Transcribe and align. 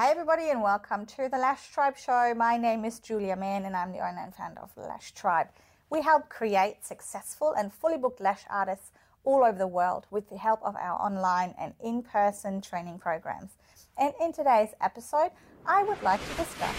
Hi, 0.00 0.10
everybody, 0.10 0.48
and 0.48 0.62
welcome 0.62 1.04
to 1.04 1.28
the 1.30 1.36
Lash 1.36 1.70
Tribe 1.72 1.94
Show. 1.94 2.32
My 2.34 2.56
name 2.56 2.86
is 2.86 3.00
Julia 3.00 3.36
Mann, 3.36 3.66
and 3.66 3.76
I'm 3.76 3.92
the 3.92 3.98
owner 3.98 4.22
and 4.24 4.34
founder 4.34 4.62
of 4.62 4.70
Lash 4.74 5.12
Tribe. 5.12 5.48
We 5.90 6.00
help 6.00 6.30
create 6.30 6.86
successful 6.86 7.52
and 7.52 7.70
fully 7.70 7.98
booked 7.98 8.18
lash 8.18 8.40
artists 8.48 8.92
all 9.24 9.44
over 9.44 9.58
the 9.58 9.66
world 9.66 10.06
with 10.10 10.30
the 10.30 10.38
help 10.38 10.60
of 10.62 10.74
our 10.76 10.98
online 10.98 11.54
and 11.60 11.74
in 11.84 12.02
person 12.02 12.62
training 12.62 12.98
programs. 12.98 13.58
And 13.98 14.14
in 14.22 14.32
today's 14.32 14.70
episode, 14.80 15.32
I 15.66 15.82
would 15.82 16.02
like 16.02 16.26
to 16.30 16.34
discuss 16.34 16.76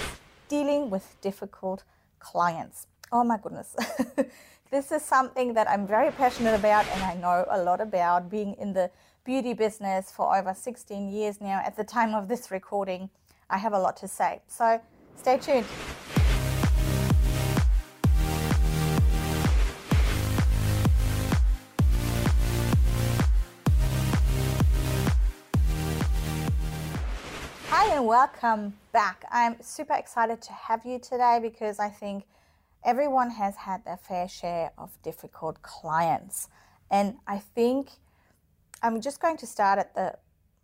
dealing 0.50 0.90
with 0.90 1.16
difficult 1.22 1.84
clients. 2.18 2.88
Oh 3.12 3.24
my 3.24 3.38
goodness. 3.38 3.76
this 4.72 4.92
is 4.92 5.04
something 5.04 5.54
that 5.54 5.70
I'm 5.70 5.86
very 5.86 6.12
passionate 6.12 6.56
about 6.56 6.88
and 6.88 7.04
I 7.04 7.14
know 7.14 7.46
a 7.52 7.62
lot 7.62 7.82
about 7.82 8.32
being 8.32 8.56
in 8.56 8.74
the 8.74 8.90
beauty 9.24 9.54
business 9.54 10.10
for 10.10 10.36
over 10.36 10.52
16 10.54 11.10
years 11.10 11.40
now. 11.40 11.62
At 11.64 11.78
the 11.78 11.84
time 11.84 12.16
of 12.16 12.28
this 12.28 12.50
recording, 12.50 13.10
I 13.52 13.60
have 13.60 13.74
a 13.74 13.80
lot 13.80 13.96
to 13.98 14.08
say. 14.08 14.42
So 14.48 14.82
stay 15.16 15.38
tuned. 15.38 15.66
Hi, 27.68 27.96
and 27.96 28.08
welcome 28.08 28.74
back. 28.92 29.24
I'm 29.32 29.62
super 29.62 29.94
excited 29.94 30.42
to 30.42 30.52
have 30.52 30.84
you 30.84 30.98
today 30.98 31.38
because 31.40 31.78
I 31.78 31.90
think 31.90 32.24
everyone 32.84 33.30
has 33.30 33.56
had 33.56 33.86
their 33.86 33.98
fair 33.98 34.28
share 34.28 34.72
of 34.80 35.00
difficult 35.04 35.62
clients. 35.62 36.50
And 36.90 37.18
I 37.28 37.38
think 37.38 37.92
I'm 38.84 39.00
just 39.00 39.22
going 39.22 39.38
to 39.38 39.46
start 39.46 39.78
at 39.78 39.94
the 39.94 40.16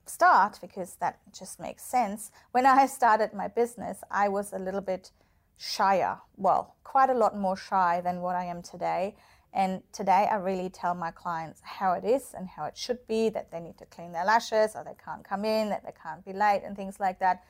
start 0.07 0.57
because 0.59 0.95
that 0.95 1.19
just 1.37 1.59
makes 1.59 1.83
sense. 1.83 2.31
When 2.51 2.65
I 2.65 2.87
started 2.87 3.33
my 3.33 3.47
business, 3.47 3.99
I 4.09 4.27
was 4.27 4.53
a 4.53 4.59
little 4.59 4.81
bit 4.81 5.11
shyer. 5.57 6.17
Well, 6.35 6.75
quite 6.83 7.09
a 7.09 7.13
lot 7.13 7.37
more 7.37 7.55
shy 7.55 8.01
than 8.03 8.21
what 8.21 8.35
I 8.35 8.45
am 8.45 8.63
today. 8.63 9.15
And 9.53 9.81
today 9.91 10.27
I 10.31 10.35
really 10.35 10.69
tell 10.69 10.95
my 10.95 11.11
clients 11.11 11.61
how 11.63 11.93
it 11.93 12.03
is 12.03 12.33
and 12.35 12.47
how 12.47 12.65
it 12.65 12.75
should 12.75 13.05
be 13.07 13.29
that 13.29 13.51
they 13.51 13.59
need 13.59 13.77
to 13.77 13.85
clean 13.85 14.11
their 14.11 14.25
lashes 14.25 14.75
or 14.75 14.83
they 14.83 14.95
can't 15.03 15.23
come 15.23 15.45
in, 15.45 15.69
that 15.69 15.83
they 15.83 15.93
can't 16.01 16.25
be 16.25 16.33
late, 16.33 16.61
and 16.65 16.75
things 16.75 16.99
like 16.99 17.19
that. 17.19 17.43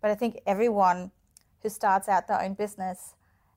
But 0.00 0.10
I 0.10 0.14
think 0.14 0.40
everyone 0.46 1.10
who 1.62 1.68
starts 1.68 2.08
out 2.08 2.26
their 2.26 2.40
own 2.40 2.54
business 2.54 3.14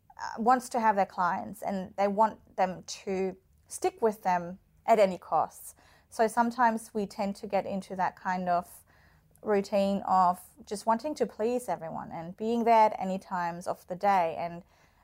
uh, 0.10 0.42
wants 0.42 0.70
to 0.70 0.80
have 0.80 0.96
their 0.96 1.06
clients 1.06 1.62
and 1.62 1.94
they 1.98 2.08
want 2.08 2.40
them 2.56 2.84
to 3.06 3.36
stick 3.68 4.02
with 4.02 4.22
them 4.24 4.60
at 4.86 5.00
any 5.00 5.18
costs. 5.18 5.76
So 6.12 6.28
sometimes 6.28 6.92
we 6.94 7.06
tend 7.06 7.38
to 7.38 7.48
get 7.48 7.66
into 7.66 7.96
that 7.96 8.18
kind 8.22 8.50
of 8.50 8.68
routine 9.42 10.04
of 10.06 10.42
just 10.68 10.86
wanting 10.86 11.16
to 11.16 11.26
please 11.26 11.70
everyone 11.70 12.12
and 12.12 12.36
being 12.36 12.66
there 12.66 12.88
at 12.88 12.98
any 13.00 13.18
times 13.18 13.66
of 13.66 13.88
the 13.88 13.96
day 13.96 14.36
and 14.38 14.62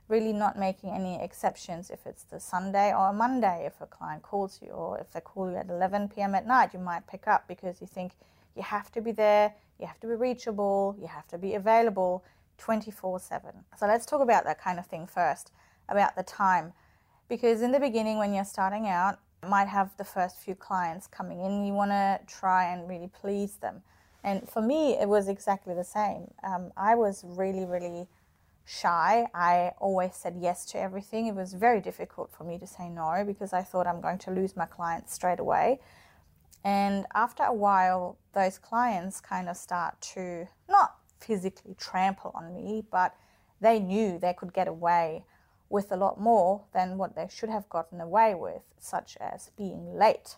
really 0.09 0.33
not 0.33 0.59
making 0.59 0.89
any 0.89 1.15
exceptions 1.23 1.89
if 1.89 2.05
it's 2.05 2.23
the 2.23 2.41
Sunday 2.41 2.93
or 2.93 3.13
Monday. 3.13 3.63
If 3.65 3.79
a 3.79 3.85
client 3.85 4.21
calls 4.21 4.59
you 4.61 4.71
or 4.71 4.99
if 4.99 5.13
they 5.13 5.21
call 5.21 5.49
you 5.49 5.55
at 5.55 5.69
11 5.69 6.09
p.m. 6.09 6.35
at 6.35 6.45
night, 6.45 6.73
you 6.73 6.79
might 6.79 7.07
pick 7.07 7.25
up 7.25 7.47
because 7.47 7.79
you 7.79 7.87
think 7.87 8.11
you 8.57 8.61
have 8.61 8.91
to 8.91 8.99
be 8.99 9.13
there, 9.13 9.53
you 9.79 9.87
have 9.87 10.01
to 10.01 10.07
be 10.07 10.13
reachable, 10.13 10.97
you 10.99 11.07
have 11.07 11.27
to 11.29 11.37
be 11.37 11.53
available 11.53 12.25
24 12.57 13.21
7. 13.21 13.51
So 13.79 13.87
let's 13.87 14.05
talk 14.05 14.19
about 14.19 14.43
that 14.43 14.59
kind 14.59 14.77
of 14.77 14.85
thing 14.85 15.07
first, 15.07 15.53
about 15.87 16.17
the 16.17 16.23
time. 16.23 16.73
Because 17.29 17.61
in 17.61 17.71
the 17.71 17.79
beginning, 17.79 18.17
when 18.17 18.33
you're 18.33 18.43
starting 18.43 18.87
out, 18.89 19.19
might 19.47 19.67
have 19.67 19.95
the 19.97 20.03
first 20.03 20.37
few 20.37 20.55
clients 20.55 21.07
coming 21.07 21.41
in, 21.41 21.65
you 21.65 21.73
want 21.73 21.91
to 21.91 22.19
try 22.27 22.71
and 22.73 22.87
really 22.87 23.09
please 23.21 23.55
them. 23.55 23.81
And 24.23 24.47
for 24.49 24.61
me, 24.61 24.97
it 24.97 25.07
was 25.07 25.27
exactly 25.27 25.73
the 25.73 25.83
same. 25.83 26.31
Um, 26.43 26.71
I 26.75 26.95
was 26.95 27.23
really, 27.25 27.65
really 27.65 28.07
shy. 28.65 29.27
I 29.33 29.71
always 29.79 30.15
said 30.15 30.37
yes 30.39 30.65
to 30.67 30.79
everything. 30.79 31.27
It 31.27 31.35
was 31.35 31.53
very 31.53 31.79
difficult 31.79 32.31
for 32.35 32.43
me 32.43 32.57
to 32.57 32.67
say 32.67 32.89
no 32.89 33.23
because 33.25 33.53
I 33.53 33.61
thought 33.61 33.87
I'm 33.87 34.01
going 34.01 34.17
to 34.19 34.31
lose 34.31 34.57
my 34.57 34.65
clients 34.65 35.13
straight 35.13 35.39
away. 35.39 35.79
And 36.63 37.05
after 37.15 37.43
a 37.43 37.53
while, 37.53 38.17
those 38.33 38.57
clients 38.57 39.21
kind 39.21 39.47
of 39.47 39.55
start 39.55 40.01
to 40.13 40.47
not 40.69 40.95
physically 41.19 41.75
trample 41.79 42.31
on 42.35 42.53
me, 42.53 42.83
but 42.91 43.15
they 43.61 43.79
knew 43.79 44.19
they 44.19 44.33
could 44.33 44.53
get 44.53 44.67
away 44.67 45.23
with 45.69 45.91
a 45.91 45.97
lot 45.97 46.19
more 46.19 46.63
than 46.73 46.97
what 46.97 47.15
they 47.15 47.27
should 47.29 47.49
have 47.49 47.67
gotten 47.69 47.99
away 47.99 48.33
with, 48.33 48.61
such 48.79 49.17
as 49.19 49.51
being 49.57 49.95
late, 49.95 50.37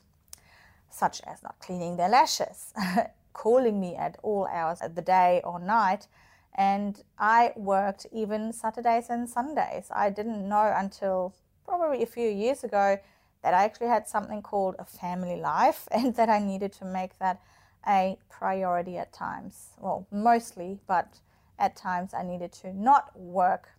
such 0.89 1.21
as 1.25 1.43
not 1.43 1.59
cleaning 1.59 1.97
their 1.97 2.09
lashes, 2.09 2.73
calling 3.33 3.79
me 3.79 3.95
at 3.95 4.17
all 4.23 4.47
hours 4.47 4.81
of 4.81 4.95
the 4.95 5.01
day 5.01 5.41
or 5.43 5.59
night. 5.59 6.07
And 6.55 7.01
I 7.17 7.53
worked 7.55 8.07
even 8.11 8.51
Saturdays 8.51 9.09
and 9.09 9.29
Sundays. 9.29 9.87
I 9.91 10.09
didn't 10.09 10.47
know 10.47 10.73
until 10.75 11.35
probably 11.65 12.01
a 12.01 12.07
few 12.07 12.29
years 12.29 12.63
ago 12.63 12.97
that 13.43 13.53
I 13.53 13.63
actually 13.63 13.87
had 13.87 14.07
something 14.07 14.41
called 14.41 14.75
a 14.79 14.85
family 14.85 15.39
life 15.39 15.87
and 15.91 16.15
that 16.15 16.29
I 16.29 16.39
needed 16.39 16.73
to 16.73 16.85
make 16.85 17.17
that 17.19 17.41
a 17.87 18.17
priority 18.29 18.97
at 18.97 19.13
times. 19.13 19.69
Well, 19.79 20.07
mostly, 20.11 20.79
but 20.87 21.19
at 21.57 21.75
times 21.75 22.13
I 22.13 22.23
needed 22.23 22.51
to 22.53 22.73
not 22.73 23.17
work 23.17 23.69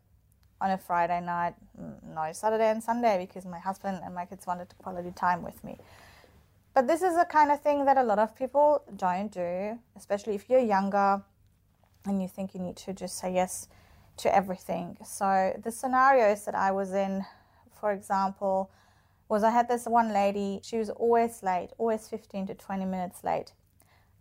on 0.60 0.70
a 0.70 0.78
Friday 0.78 1.20
night, 1.20 1.54
no 2.14 2.30
Saturday 2.32 2.70
and 2.70 2.82
Sunday 2.82 3.24
because 3.26 3.46
my 3.46 3.58
husband 3.58 4.00
and 4.04 4.14
my 4.14 4.26
kids 4.26 4.46
wanted 4.46 4.68
quality 4.78 5.10
time 5.12 5.42
with 5.42 5.62
me. 5.64 5.78
But 6.74 6.86
this 6.86 7.02
is 7.02 7.16
the 7.16 7.24
kind 7.24 7.50
of 7.50 7.60
thing 7.60 7.84
that 7.86 7.98
a 7.98 8.02
lot 8.02 8.18
of 8.18 8.36
people 8.36 8.82
don't 8.96 9.32
do, 9.32 9.78
especially 9.96 10.34
if 10.34 10.48
you're 10.48 10.60
younger 10.60 11.22
and 12.06 12.22
you 12.22 12.28
think 12.28 12.54
you 12.54 12.60
need 12.60 12.76
to 12.76 12.92
just 12.92 13.18
say 13.18 13.32
yes 13.34 13.68
to 14.18 14.34
everything. 14.34 14.96
So 15.04 15.58
the 15.62 15.70
scenarios 15.70 16.44
that 16.44 16.54
I 16.54 16.70
was 16.70 16.92
in, 16.92 17.24
for 17.72 17.92
example, 17.92 18.70
was 19.28 19.42
I 19.44 19.50
had 19.50 19.68
this 19.68 19.86
one 19.86 20.12
lady, 20.12 20.60
she 20.62 20.76
was 20.76 20.90
always 20.90 21.42
late, 21.42 21.70
always 21.78 22.08
15 22.08 22.48
to 22.48 22.54
20 22.54 22.84
minutes 22.84 23.24
late. 23.24 23.52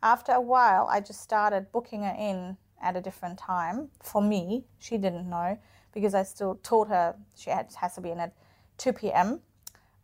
After 0.02 0.32
a 0.32 0.42
while, 0.42 0.88
I 0.90 1.02
just 1.02 1.22
started 1.22 1.72
booking 1.72 2.04
her 2.04 2.16
in 2.18 2.58
at 2.82 2.96
a 2.96 3.02
different 3.02 3.38
time 3.38 3.90
for 4.02 4.22
me. 4.22 4.66
She 4.78 4.98
didn't 4.98 5.30
know 5.30 5.58
because 5.94 6.14
I 6.14 6.24
still 6.24 6.56
told 6.64 6.88
her 6.90 7.16
she 7.36 7.50
had, 7.50 7.68
has 7.80 7.96
to 7.96 8.02
be 8.02 8.12
in 8.12 8.20
at 8.20 8.34
2 8.78 8.94
p.m. 8.94 9.42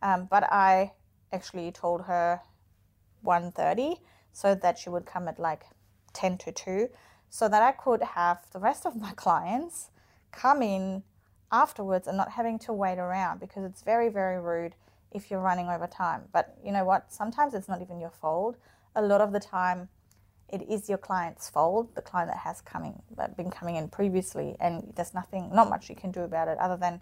Um, 0.02 0.28
but 0.30 0.44
I 0.44 0.92
actually 1.32 1.72
told 1.72 2.02
her 2.02 2.40
1.30 3.24 3.98
so 4.32 4.54
that 4.54 4.78
she 4.78 4.90
would 4.90 5.06
come 5.06 5.28
at 5.28 5.38
like 5.38 5.64
10 6.12 6.38
to 6.38 6.52
2 6.52 6.88
so 7.28 7.48
that 7.48 7.62
I 7.62 7.72
could 7.72 8.02
have 8.02 8.38
the 8.52 8.58
rest 8.58 8.86
of 8.86 8.96
my 8.96 9.12
clients 9.16 9.90
come 10.32 10.62
in 10.62 11.02
afterwards 11.52 12.08
and 12.08 12.16
not 12.16 12.32
having 12.32 12.58
to 12.60 12.72
wait 12.72 12.98
around 12.98 13.40
because 13.40 13.64
it's 13.64 13.82
very, 13.82 14.08
very 14.08 14.40
rude 14.40 14.74
if 15.12 15.30
you're 15.30 15.40
running 15.40 15.68
over 15.68 15.86
time. 15.86 16.22
But 16.32 16.56
you 16.64 16.72
know 16.72 16.84
what? 16.84 17.12
Sometimes 17.12 17.54
it's 17.54 17.68
not 17.68 17.80
even 17.80 18.00
your 18.00 18.10
fault. 18.10 18.56
A 18.94 19.02
lot 19.02 19.20
of 19.20 19.32
the 19.32 19.40
time, 19.40 19.88
it 20.48 20.62
is 20.70 20.88
your 20.88 20.98
client's 20.98 21.50
fault, 21.50 21.94
the 21.94 22.02
client 22.02 22.30
that 22.30 22.38
has 22.38 22.60
coming 22.60 23.02
that 23.16 23.36
been 23.36 23.50
coming 23.50 23.76
in 23.76 23.88
previously, 23.88 24.56
and 24.60 24.92
there's 24.94 25.14
nothing, 25.14 25.50
not 25.52 25.68
much 25.68 25.88
you 25.88 25.96
can 25.96 26.10
do 26.10 26.20
about 26.20 26.48
it 26.48 26.58
other 26.58 26.76
than 26.76 27.00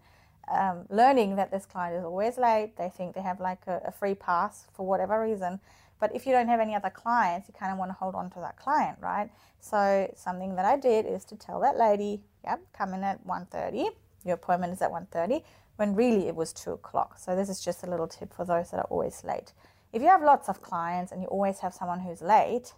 um, 0.50 0.86
learning 0.90 1.36
that 1.36 1.50
this 1.50 1.66
client 1.66 1.96
is 1.96 2.04
always 2.04 2.38
late. 2.38 2.76
They 2.76 2.88
think 2.88 3.14
they 3.14 3.22
have 3.22 3.40
like 3.40 3.66
a, 3.66 3.80
a, 3.86 3.92
free 3.92 4.14
pass 4.14 4.66
for 4.72 4.86
whatever 4.86 5.20
reason. 5.22 5.60
But 6.00 6.14
if 6.14 6.26
you 6.26 6.32
don't 6.32 6.48
have 6.48 6.60
any 6.60 6.74
other 6.74 6.90
clients, 6.90 7.48
you 7.48 7.54
kind 7.58 7.72
of 7.72 7.78
want 7.78 7.90
to 7.90 7.94
hold 7.94 8.14
on 8.14 8.28
to 8.30 8.40
that 8.40 8.56
client, 8.56 8.98
right? 9.00 9.30
So 9.60 10.12
something 10.16 10.56
that 10.56 10.64
I 10.64 10.76
did 10.76 11.06
is 11.06 11.24
to 11.26 11.36
tell 11.36 11.60
that 11.60 11.78
lady, 11.78 12.20
yep, 12.42 12.60
come 12.76 12.92
in 12.92 13.02
at 13.02 13.26
1.30. 13.26 13.88
Your 14.24 14.34
appointment 14.34 14.72
is 14.72 14.82
at 14.82 14.90
1.30, 14.90 15.42
when 15.76 15.94
really 15.94 16.28
it 16.28 16.34
was 16.34 16.52
2 16.52 16.72
o'clock. 16.72 17.18
So 17.18 17.34
this 17.36 17.48
is 17.48 17.64
just 17.64 17.84
a 17.84 17.90
little 17.90 18.08
tip 18.08 18.34
for 18.34 18.44
those 18.44 18.70
that 18.70 18.78
are 18.78 18.88
always 18.90 19.22
late. 19.24 19.52
If 19.92 20.02
you 20.02 20.08
have 20.08 20.22
lots 20.22 20.48
of 20.48 20.60
clients 20.60 21.12
and 21.12 21.22
you 21.22 21.28
always 21.28 21.60
have 21.60 21.72
someone 21.72 22.00
who's 22.00 22.20
late, 22.20 22.74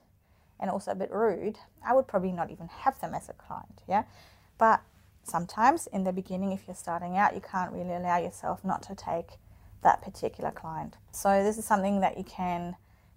and 0.60 0.70
also 0.70 0.92
a 0.92 0.94
bit 0.94 1.10
rude, 1.10 1.58
I 1.86 1.94
would 1.94 2.06
probably 2.06 2.32
not 2.32 2.50
even 2.50 2.68
have 2.68 3.00
them 3.00 3.14
as 3.14 3.28
a 3.28 3.34
client. 3.34 3.82
Yeah. 3.88 4.04
But 4.58 4.82
sometimes 5.22 5.86
in 5.88 6.04
the 6.04 6.12
beginning, 6.12 6.52
if 6.52 6.62
you're 6.66 6.74
starting 6.76 7.16
out, 7.16 7.34
you 7.34 7.40
can't 7.40 7.72
really 7.72 7.94
allow 7.94 8.18
yourself 8.18 8.64
not 8.64 8.82
to 8.84 8.94
take 8.94 9.32
that 9.82 10.02
particular 10.02 10.50
client. 10.50 10.96
So 11.12 11.42
this 11.42 11.58
is 11.58 11.64
something 11.64 12.00
that 12.00 12.16
you 12.16 12.24
can 12.24 12.76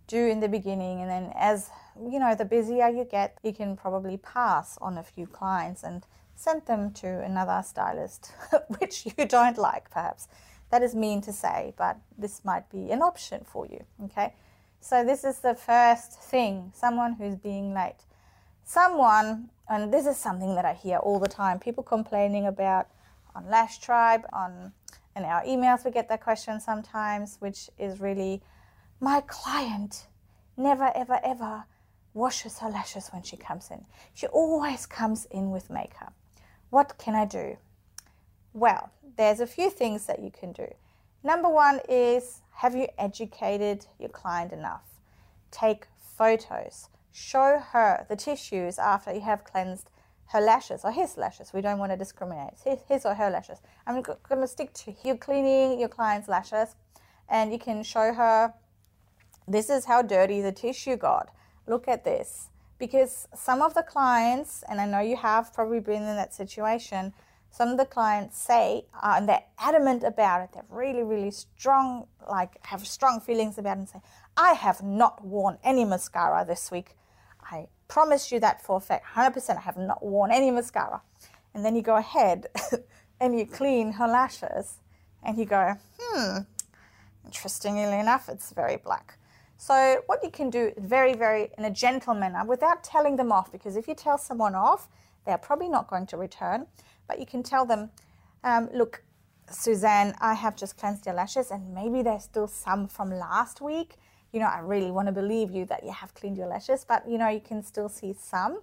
do 0.10 0.28
in 0.28 0.40
the 0.40 0.50
beginning 0.50 1.02
and 1.02 1.10
then 1.10 1.32
as 1.36 1.70
you 1.96 2.20
know 2.20 2.34
the 2.34 2.44
busier 2.44 2.90
you 2.90 3.06
get 3.06 3.38
you 3.44 3.54
can 3.54 3.78
probably 3.78 4.18
pass 4.18 4.76
on 4.82 4.98
a 4.98 5.04
few 5.04 5.28
clients 5.28 5.84
and 5.84 6.04
send 6.36 6.66
them 6.66 6.92
to 6.92 7.22
another 7.22 7.62
stylist 7.64 8.32
which 8.80 9.06
you 9.06 9.26
don't 9.26 9.60
like 9.60 9.90
perhaps 9.92 10.28
that 10.72 10.82
is 10.82 10.96
mean 10.96 11.22
to 11.22 11.32
say 11.32 11.74
but 11.78 11.96
this 12.18 12.44
might 12.44 12.68
be 12.72 12.90
an 12.90 13.04
option 13.04 13.46
for 13.46 13.68
you 13.68 13.84
okay 14.04 14.34
so 14.82 15.04
this 15.04 15.24
is 15.24 15.40
the 15.40 15.56
first 15.56 16.22
thing, 16.22 16.72
someone 16.76 17.14
who's 17.14 17.36
being 17.36 17.74
late. 17.74 18.04
Someone, 18.64 19.50
and 19.68 19.94
this 19.94 20.06
is 20.06 20.18
something 20.18 20.56
that 20.56 20.66
I 20.66 20.74
hear 20.74 20.98
all 20.98 21.20
the 21.20 21.28
time, 21.28 21.60
people 21.60 21.84
complaining 21.84 22.48
about 22.48 22.88
on 23.36 23.50
Lash 23.50 23.80
Tribe, 23.80 24.26
on 24.32 24.74
in 25.16 25.24
our 25.26 25.44
emails 25.44 25.84
we 25.84 25.92
get 25.92 26.08
that 26.10 26.22
question 26.22 26.60
sometimes, 26.60 27.38
which 27.40 27.70
is 27.78 28.00
really 28.00 28.42
my 29.02 29.22
client 29.28 30.08
never 30.56 30.92
ever 30.96 31.20
ever 31.24 31.66
washes 32.14 32.60
her 32.60 32.70
lashes 32.70 33.10
when 33.10 33.24
she 33.24 33.38
comes 33.38 33.70
in. 33.72 33.86
She 34.14 34.28
always 34.28 34.86
comes 34.86 35.26
in 35.26 35.52
with 35.52 35.70
makeup. 35.70 36.14
What 36.70 36.98
can 36.98 37.16
I 37.16 37.26
do? 37.26 37.58
Well, 38.54 38.92
there's 39.18 39.40
a 39.40 39.48
few 39.48 39.70
things 39.70 40.06
that 40.06 40.22
you 40.22 40.32
can 40.32 40.52
do. 40.52 40.68
Number 41.24 41.50
one 41.50 41.80
is 41.88 42.42
have 42.60 42.76
you 42.76 42.88
educated 42.98 43.86
your 44.00 44.10
client 44.10 44.52
enough? 44.52 44.84
Take 45.50 45.88
photos. 46.18 46.90
Show 47.14 47.64
her 47.72 48.06
the 48.10 48.18
tissues 48.18 48.78
after 48.78 49.14
you 49.14 49.22
have 49.22 49.46
cleansed 49.46 49.90
her 50.34 50.42
lashes 50.42 50.82
or 50.84 50.92
his 50.92 51.16
lashes. 51.16 51.54
We 51.54 51.62
don't 51.62 51.80
want 51.80 51.94
to 51.94 51.98
discriminate. 51.98 52.56
His, 52.66 52.80
his 52.86 53.06
or 53.06 53.14
her 53.14 53.30
lashes. 53.30 53.60
I'm 53.88 54.02
going 54.02 54.42
to 54.42 54.48
stick 54.48 54.74
to 54.74 54.94
you 55.06 55.16
cleaning 55.16 55.80
your 55.80 55.88
client's 55.88 56.28
lashes 56.28 56.76
and 57.30 57.54
you 57.54 57.60
can 57.60 57.82
show 57.82 58.14
her 58.14 58.54
this 59.48 59.70
is 59.70 59.86
how 59.86 60.02
dirty 60.02 60.42
the 60.42 60.52
tissue 60.52 60.98
got. 60.98 61.30
Look 61.66 61.88
at 61.88 62.04
this. 62.04 62.50
Because 62.78 63.30
some 63.34 63.62
of 63.62 63.74
the 63.74 63.84
clients, 63.84 64.66
and 64.68 64.82
I 64.82 64.86
know 64.86 65.00
you 65.00 65.16
have 65.16 65.54
probably 65.54 65.80
been 65.80 66.04
in 66.04 66.16
that 66.18 66.34
situation, 66.34 67.14
some 67.52 67.70
of 67.70 67.78
the 67.78 67.86
clients 67.86 68.38
say, 68.38 68.86
uh, 69.02 69.16
and 69.18 69.28
they're 69.28 69.44
adamant 69.58 70.04
about 70.04 70.42
it, 70.42 70.50
they're 70.54 70.64
really, 70.70 71.04
really 71.04 71.32
strong, 71.32 72.08
like 72.30 72.64
have 72.66 72.88
strong 72.88 73.20
feelings 73.20 73.58
about 73.58 73.78
it, 73.78 73.80
and 73.80 73.90
say, 73.90 74.02
I 74.38 74.54
have 74.54 74.84
not 74.84 75.26
worn 75.26 75.58
any 75.64 75.84
mascara 75.84 76.46
this 76.46 76.72
week. 76.72 76.96
I 77.52 77.68
promise 77.88 78.32
you 78.32 78.40
that 78.40 78.62
for 78.62 78.78
a 78.78 78.80
fact, 78.80 79.06
100% 79.16 79.58
I 79.58 79.62
have 79.62 79.78
not 79.78 80.04
worn 80.04 80.32
any 80.32 80.52
mascara. 80.52 81.02
And 81.54 81.66
then 81.66 81.76
you 81.76 81.82
go 81.82 81.96
ahead 81.96 82.48
and 83.20 83.38
you 83.38 83.46
clean 83.46 83.94
her 83.94 84.08
lashes 84.08 84.76
and 85.24 85.38
you 85.38 85.46
go, 85.46 85.76
hmm, 86.00 86.38
interestingly 87.26 88.00
enough, 88.00 88.30
it's 88.30 88.52
very 88.52 88.78
black. 88.78 89.18
So 89.58 90.02
what 90.06 90.24
you 90.24 90.32
can 90.32 90.50
do 90.50 90.72
very, 90.78 91.14
very 91.16 91.50
in 91.58 91.66
a 91.66 91.72
gentle 91.72 92.14
manner 92.14 92.46
without 92.46 92.84
telling 92.84 93.18
them 93.18 93.32
off, 93.32 93.52
because 93.52 93.76
if 93.76 93.88
you 93.90 93.96
tell 93.96 94.18
someone 94.18 94.56
off, 94.56 94.88
they're 95.26 95.38
probably 95.38 95.68
not 95.68 95.90
going 95.90 96.08
to 96.08 96.18
return. 96.18 96.66
But 97.10 97.20
you 97.20 97.26
can 97.26 97.44
tell 97.44 97.66
them, 97.66 97.90
um, 98.46 98.70
look, 98.74 99.04
Suzanne, 99.52 100.16
I 100.22 100.36
have 100.36 100.56
just 100.56 100.78
cleansed 100.78 101.06
your 101.06 101.16
lashes, 101.16 101.52
and 101.52 101.74
maybe 101.74 102.02
there's 102.02 102.24
still 102.24 102.48
some 102.48 102.88
from 102.88 103.10
last 103.10 103.60
week. 103.60 103.96
You 104.32 104.40
know, 104.40 104.46
I 104.46 104.60
really 104.60 104.92
want 104.92 105.08
to 105.08 105.12
believe 105.12 105.52
you 105.52 105.66
that 105.66 105.84
you 105.84 105.92
have 105.92 106.14
cleaned 106.14 106.38
your 106.38 106.48
lashes, 106.48 106.86
but 106.88 107.10
you 107.10 107.18
know, 107.18 107.28
you 107.28 107.42
can 107.42 107.64
still 107.64 107.90
see 107.90 108.14
some. 108.14 108.62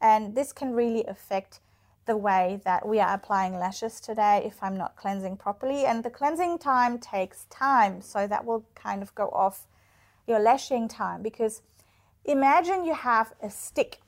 And 0.00 0.34
this 0.34 0.52
can 0.52 0.72
really 0.72 1.04
affect 1.06 1.60
the 2.06 2.16
way 2.16 2.60
that 2.64 2.86
we 2.88 3.00
are 3.00 3.12
applying 3.12 3.58
lashes 3.58 4.00
today 4.00 4.42
if 4.46 4.62
I'm 4.62 4.76
not 4.76 4.96
cleansing 4.96 5.36
properly. 5.36 5.84
And 5.84 6.04
the 6.04 6.10
cleansing 6.10 6.58
time 6.58 6.98
takes 6.98 7.44
time, 7.50 8.00
so 8.00 8.26
that 8.28 8.44
will 8.44 8.64
kind 8.74 9.02
of 9.02 9.14
go 9.16 9.28
off 9.30 9.66
your 10.26 10.38
lashing 10.38 10.88
time 10.88 11.22
because 11.22 11.62
imagine 12.24 12.84
you 12.84 12.94
have 12.94 13.32
a 13.42 13.50
stick 13.50 13.98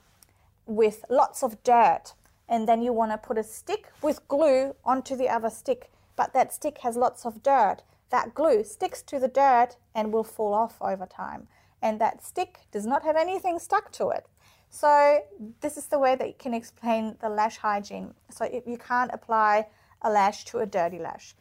with 0.67 1.05
lots 1.11 1.43
of 1.43 1.63
dirt 1.65 2.15
and 2.51 2.69
then 2.69 2.83
you 2.83 2.93
want 2.93 3.13
to 3.13 3.17
put 3.17 3.39
a 3.39 3.43
stick 3.43 3.87
with 4.03 4.27
glue 4.29 4.75
onto 4.85 5.17
the 5.17 5.29
other 5.29 5.49
stick 5.49 5.91
but 6.17 6.35
that 6.35 6.53
stick 6.53 6.79
has 6.79 6.97
lots 6.97 7.25
of 7.25 7.43
dirt 7.43 7.79
that 8.11 8.35
glue 8.35 8.63
sticks 8.63 9.01
to 9.01 9.19
the 9.19 9.29
dirt 9.29 9.77
and 9.95 10.13
will 10.13 10.25
fall 10.25 10.53
off 10.53 10.77
over 10.83 11.07
time 11.07 11.49
and 11.81 11.99
that 11.99 12.23
stick 12.23 12.59
does 12.73 12.85
not 12.85 13.03
have 13.03 13.17
anything 13.17 13.59
stuck 13.59 13.91
to 13.91 14.11
it 14.11 14.27
so 14.69 15.21
this 15.61 15.79
is 15.79 15.87
the 15.87 15.99
way 15.99 16.15
that 16.15 16.29
you 16.29 16.35
can 16.39 16.53
explain 16.53 17.17
the 17.23 17.29
lash 17.29 17.57
hygiene 17.57 18.13
so 18.31 18.45
you 18.67 18.77
can't 18.77 19.11
apply 19.15 19.67
a 20.03 20.11
lash 20.11 20.45
to 20.45 20.59
a 20.59 20.67
dirty 20.67 20.99
lash 20.99 21.35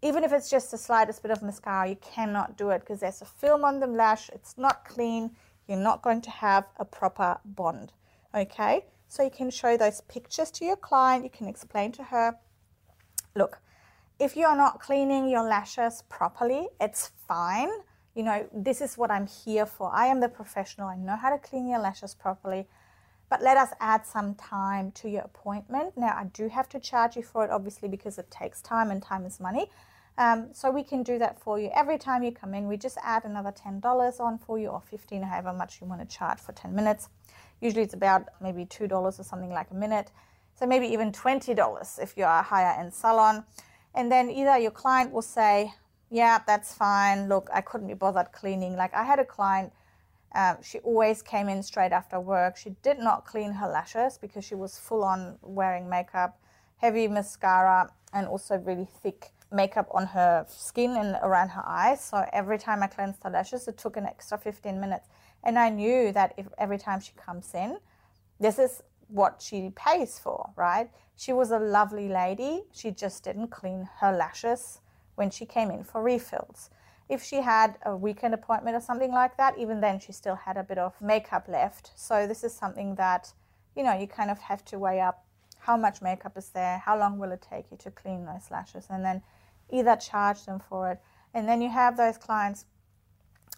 even 0.00 0.22
if 0.22 0.32
it's 0.32 0.48
just 0.48 0.70
the 0.70 0.78
slightest 0.78 1.22
bit 1.22 1.32
of 1.32 1.42
mascara, 1.42 1.88
you 1.88 1.96
cannot 1.96 2.56
do 2.56 2.70
it 2.70 2.80
because 2.80 3.00
there's 3.00 3.20
a 3.20 3.24
film 3.24 3.64
on 3.64 3.80
the 3.80 3.86
lash. 3.86 4.30
It's 4.30 4.56
not 4.56 4.84
clean. 4.84 5.32
You're 5.66 5.78
not 5.78 6.02
going 6.02 6.20
to 6.22 6.30
have 6.30 6.68
a 6.76 6.84
proper 6.84 7.38
bond. 7.44 7.92
Okay, 8.34 8.84
so 9.08 9.22
you 9.22 9.30
can 9.30 9.50
show 9.50 9.76
those 9.76 10.02
pictures 10.02 10.50
to 10.52 10.64
your 10.64 10.76
client. 10.76 11.24
You 11.24 11.30
can 11.30 11.48
explain 11.48 11.92
to 11.92 12.04
her, 12.04 12.36
look, 13.34 13.58
if 14.18 14.36
you 14.36 14.46
are 14.46 14.56
not 14.56 14.80
cleaning 14.80 15.28
your 15.28 15.42
lashes 15.42 16.02
properly, 16.08 16.68
it's 16.80 17.10
fine. 17.26 17.70
You 18.14 18.24
know, 18.24 18.46
this 18.52 18.80
is 18.80 18.98
what 18.98 19.10
I'm 19.10 19.26
here 19.26 19.64
for. 19.64 19.90
I 19.94 20.06
am 20.06 20.20
the 20.20 20.28
professional. 20.28 20.88
I 20.88 20.96
know 20.96 21.16
how 21.16 21.30
to 21.30 21.38
clean 21.38 21.68
your 21.68 21.78
lashes 21.78 22.14
properly. 22.14 22.66
But 23.30 23.42
let 23.42 23.56
us 23.56 23.70
add 23.80 24.06
some 24.06 24.34
time 24.34 24.90
to 24.92 25.08
your 25.08 25.22
appointment. 25.22 25.96
Now, 25.96 26.16
I 26.16 26.24
do 26.24 26.48
have 26.48 26.68
to 26.70 26.80
charge 26.80 27.16
you 27.16 27.22
for 27.22 27.44
it, 27.44 27.50
obviously, 27.50 27.88
because 27.88 28.18
it 28.18 28.30
takes 28.30 28.62
time 28.62 28.90
and 28.90 29.02
time 29.02 29.24
is 29.26 29.38
money. 29.38 29.70
Um, 30.16 30.48
so 30.52 30.70
we 30.70 30.82
can 30.82 31.02
do 31.02 31.18
that 31.18 31.40
for 31.40 31.60
you. 31.60 31.70
Every 31.74 31.98
time 31.98 32.22
you 32.22 32.32
come 32.32 32.54
in, 32.54 32.66
we 32.66 32.76
just 32.76 32.98
add 33.04 33.24
another 33.24 33.52
$10 33.52 34.20
on 34.20 34.38
for 34.38 34.58
you 34.58 34.68
or 34.68 34.80
15 34.80 35.22
however 35.22 35.52
much 35.52 35.80
you 35.80 35.86
want 35.86 36.00
to 36.00 36.16
charge 36.16 36.40
for 36.40 36.52
10 36.52 36.74
minutes. 36.74 37.08
Usually 37.60 37.82
it's 37.82 37.94
about 37.94 38.28
maybe 38.40 38.64
$2 38.64 38.90
or 38.90 39.12
something 39.22 39.50
like 39.50 39.70
a 39.70 39.74
minute. 39.74 40.10
So 40.54 40.66
maybe 40.66 40.86
even 40.88 41.12
$20 41.12 42.02
if 42.02 42.16
you're 42.16 42.26
a 42.26 42.42
higher 42.42 42.78
end 42.78 42.92
salon. 42.92 43.44
And 43.94 44.10
then 44.10 44.30
either 44.30 44.58
your 44.58 44.70
client 44.70 45.12
will 45.12 45.22
say, 45.22 45.72
yeah, 46.10 46.40
that's 46.46 46.74
fine. 46.74 47.28
Look, 47.28 47.48
I 47.52 47.60
couldn't 47.60 47.88
be 47.88 47.94
bothered 47.94 48.32
cleaning. 48.32 48.76
Like 48.76 48.94
I 48.94 49.04
had 49.04 49.18
a 49.18 49.24
client, 49.24 49.72
um, 50.34 50.58
she 50.62 50.78
always 50.80 51.22
came 51.22 51.48
in 51.48 51.62
straight 51.62 51.92
after 51.92 52.20
work. 52.20 52.56
She 52.56 52.70
did 52.82 52.98
not 52.98 53.24
clean 53.24 53.52
her 53.52 53.68
lashes 53.68 54.18
because 54.18 54.44
she 54.44 54.54
was 54.54 54.78
full 54.78 55.04
on 55.04 55.38
wearing 55.42 55.88
makeup, 55.88 56.38
heavy 56.76 57.08
mascara, 57.08 57.90
and 58.12 58.26
also 58.26 58.58
really 58.58 58.88
thick 59.02 59.32
makeup 59.50 59.88
on 59.92 60.06
her 60.06 60.44
skin 60.48 60.96
and 60.96 61.16
around 61.22 61.48
her 61.50 61.64
eyes. 61.66 62.02
So 62.02 62.24
every 62.32 62.58
time 62.58 62.82
I 62.82 62.86
cleansed 62.86 63.22
her 63.24 63.30
lashes, 63.30 63.68
it 63.68 63.78
took 63.78 63.96
an 63.96 64.06
extra 64.06 64.38
15 64.38 64.80
minutes. 64.80 65.08
And 65.44 65.58
I 65.58 65.70
knew 65.70 66.12
that 66.12 66.34
if 66.36 66.46
every 66.58 66.78
time 66.78 67.00
she 67.00 67.12
comes 67.16 67.54
in, 67.54 67.78
this 68.40 68.58
is 68.58 68.82
what 69.08 69.40
she 69.40 69.70
pays 69.74 70.18
for, 70.18 70.50
right? 70.56 70.90
She 71.16 71.32
was 71.32 71.50
a 71.50 71.58
lovely 71.58 72.08
lady. 72.08 72.64
She 72.72 72.90
just 72.90 73.24
didn't 73.24 73.48
clean 73.48 73.88
her 74.00 74.12
lashes 74.12 74.80
when 75.14 75.30
she 75.30 75.46
came 75.46 75.70
in 75.70 75.82
for 75.82 76.02
refills. 76.02 76.70
If 77.08 77.22
she 77.22 77.36
had 77.36 77.76
a 77.86 77.96
weekend 77.96 78.34
appointment 78.34 78.76
or 78.76 78.80
something 78.80 79.12
like 79.12 79.36
that, 79.38 79.58
even 79.58 79.80
then 79.80 79.98
she 79.98 80.12
still 80.12 80.36
had 80.36 80.56
a 80.56 80.62
bit 80.62 80.78
of 80.78 81.00
makeup 81.00 81.48
left. 81.48 81.92
So 81.96 82.26
this 82.26 82.44
is 82.44 82.52
something 82.52 82.94
that, 82.96 83.32
you 83.74 83.82
know, 83.82 83.98
you 83.98 84.06
kind 84.06 84.30
of 84.30 84.38
have 84.38 84.64
to 84.66 84.78
weigh 84.78 85.00
up 85.00 85.24
how 85.58 85.76
much 85.76 86.02
makeup 86.02 86.36
is 86.36 86.50
there, 86.50 86.78
how 86.78 86.98
long 86.98 87.18
will 87.18 87.32
it 87.32 87.42
take 87.42 87.70
you 87.70 87.76
to 87.78 87.90
clean 87.90 88.26
those 88.26 88.50
lashes, 88.50 88.86
and 88.90 89.04
then 89.04 89.22
either 89.70 89.96
charge 89.96 90.44
them 90.44 90.60
for 90.60 90.92
it. 90.92 91.00
And 91.34 91.48
then 91.48 91.60
you 91.60 91.70
have 91.70 91.96
those 91.96 92.18
clients 92.18 92.66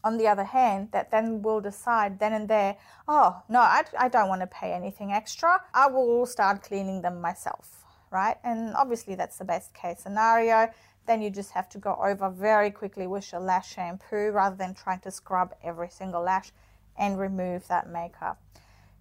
on 0.03 0.17
the 0.17 0.27
other 0.27 0.45
hand 0.45 0.89
that 0.93 1.11
then 1.11 1.43
will 1.43 1.61
decide 1.61 2.19
then 2.19 2.33
and 2.33 2.49
there, 2.49 2.77
oh, 3.09 3.43
no, 3.49 3.61
I, 3.61 3.85
I 3.99 4.09
don't 4.09 4.29
want 4.29 4.41
to 4.41 4.47
pay 4.47 4.73
anything 4.73 5.13
extra. 5.13 5.61
I 5.75 5.89
will 5.89 6.27
start 6.27 6.63
cleaning 6.63 7.03
them 7.03 7.21
myself, 7.21 7.85
right? 8.11 8.37
And 8.45 8.75
obviously 8.77 9.15
that's 9.15 9.39
the 9.39 9.45
best 9.45 9.75
case 9.75 10.01
scenario. 10.01 10.71
Then 11.07 11.23
you 11.23 11.31
just 11.31 11.51
have 11.53 11.69
to 11.71 11.79
go 11.79 11.99
over 12.03 12.31
very 12.31 12.71
quickly 12.71 13.07
with 13.07 13.33
your 13.33 13.41
lash 13.41 13.75
shampoo 13.75 14.31
rather 14.31 14.57
than 14.57 14.75
trying 14.75 15.01
to 15.01 15.11
scrub 15.11 15.55
every 15.63 15.89
single 15.89 16.23
lash 16.23 16.53
and 16.99 17.19
remove 17.19 17.67
that 17.69 17.89
makeup. 17.89 18.39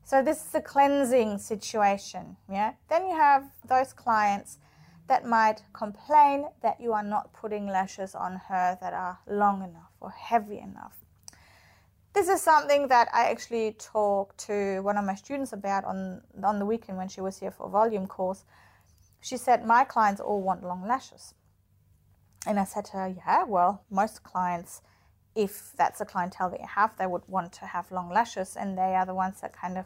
So 0.03 0.23
this 0.23 0.47
is 0.47 0.55
a 0.55 0.61
cleansing 0.61 1.37
situation, 1.37 2.35
yeah? 2.51 2.73
Then 2.89 3.07
you 3.07 3.15
have 3.15 3.43
those 3.67 3.93
clients 3.93 4.57
that 5.09 5.25
might 5.25 5.61
complain 5.73 6.45
that 6.61 6.79
you 6.79 6.93
are 6.93 7.03
not 7.03 7.33
putting 7.33 7.67
lashes 7.67 8.15
on 8.15 8.39
her 8.47 8.77
that 8.81 8.93
are 8.93 9.19
long 9.27 9.61
enough 9.63 9.91
or 9.99 10.11
heavy 10.11 10.59
enough. 10.59 10.95
This 12.13 12.27
is 12.27 12.41
something 12.41 12.87
that 12.87 13.07
I 13.13 13.29
actually 13.29 13.73
talked 13.73 14.37
to 14.47 14.81
one 14.81 14.97
of 14.97 15.05
my 15.05 15.15
students 15.15 15.53
about 15.53 15.83
on, 15.85 16.21
on 16.43 16.59
the 16.59 16.65
weekend 16.65 16.97
when 16.97 17.07
she 17.07 17.21
was 17.21 17.39
here 17.39 17.51
for 17.51 17.67
a 17.67 17.69
volume 17.69 18.07
course. 18.07 18.45
She 19.21 19.37
said, 19.37 19.65
My 19.65 19.83
clients 19.83 20.21
all 20.21 20.41
want 20.41 20.63
long 20.63 20.87
lashes. 20.87 21.33
And 22.47 22.59
I 22.59 22.63
said 22.63 22.85
to 22.85 22.93
her, 22.93 23.07
Yeah, 23.07 23.43
well, 23.43 23.83
most 23.91 24.23
clients, 24.23 24.81
if 25.35 25.71
that's 25.77 26.01
a 26.01 26.05
clientele 26.05 26.49
that 26.49 26.59
you 26.59 26.67
have, 26.67 26.97
they 26.97 27.05
would 27.05 27.27
want 27.27 27.51
to 27.53 27.65
have 27.65 27.91
long 27.91 28.09
lashes, 28.09 28.55
and 28.55 28.77
they 28.77 28.95
are 28.95 29.05
the 29.05 29.13
ones 29.13 29.41
that 29.41 29.53
kind 29.53 29.77
of 29.77 29.85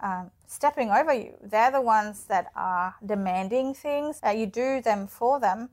um, 0.00 0.30
stepping 0.46 0.90
over 0.90 1.12
you. 1.12 1.34
They're 1.42 1.70
the 1.70 1.80
ones 1.80 2.24
that 2.24 2.46
are 2.54 2.94
demanding 3.04 3.74
things. 3.74 4.20
You 4.24 4.46
do 4.46 4.80
them 4.80 5.06
for 5.06 5.40
them, 5.40 5.70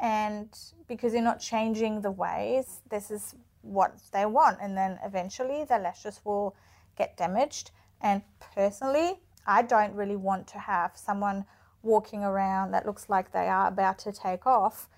and 0.00 0.48
because 0.88 1.12
you're 1.12 1.22
not 1.22 1.40
changing 1.40 2.00
the 2.00 2.10
ways, 2.10 2.80
this 2.90 3.10
is 3.10 3.34
what 3.62 3.94
they 4.12 4.26
want. 4.26 4.58
And 4.60 4.76
then 4.76 4.98
eventually 5.04 5.64
the 5.64 5.78
lashes 5.78 6.20
will 6.24 6.54
get 6.96 7.16
damaged. 7.16 7.70
And 8.00 8.22
personally, 8.54 9.20
I 9.46 9.62
don't 9.62 9.94
really 9.94 10.16
want 10.16 10.46
to 10.48 10.58
have 10.58 10.92
someone 10.96 11.44
walking 11.82 12.22
around 12.22 12.72
that 12.72 12.86
looks 12.86 13.08
like 13.08 13.32
they 13.32 13.48
are 13.48 13.68
about 13.68 13.98
to 14.00 14.12
take 14.12 14.46
off 14.46 14.88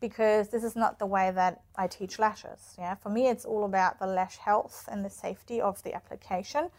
because 0.00 0.48
this 0.48 0.64
is 0.64 0.76
not 0.76 0.98
the 0.98 1.06
way 1.06 1.30
that 1.30 1.62
I 1.76 1.86
teach 1.86 2.18
lashes. 2.18 2.74
Yeah, 2.78 2.94
for 2.94 3.10
me, 3.10 3.28
it's 3.28 3.44
all 3.44 3.64
about 3.64 3.98
the 3.98 4.06
lash 4.06 4.38
health 4.38 4.88
and 4.90 5.04
the 5.04 5.10
safety 5.10 5.60
of 5.60 5.82
the 5.82 5.94
application 5.94 6.70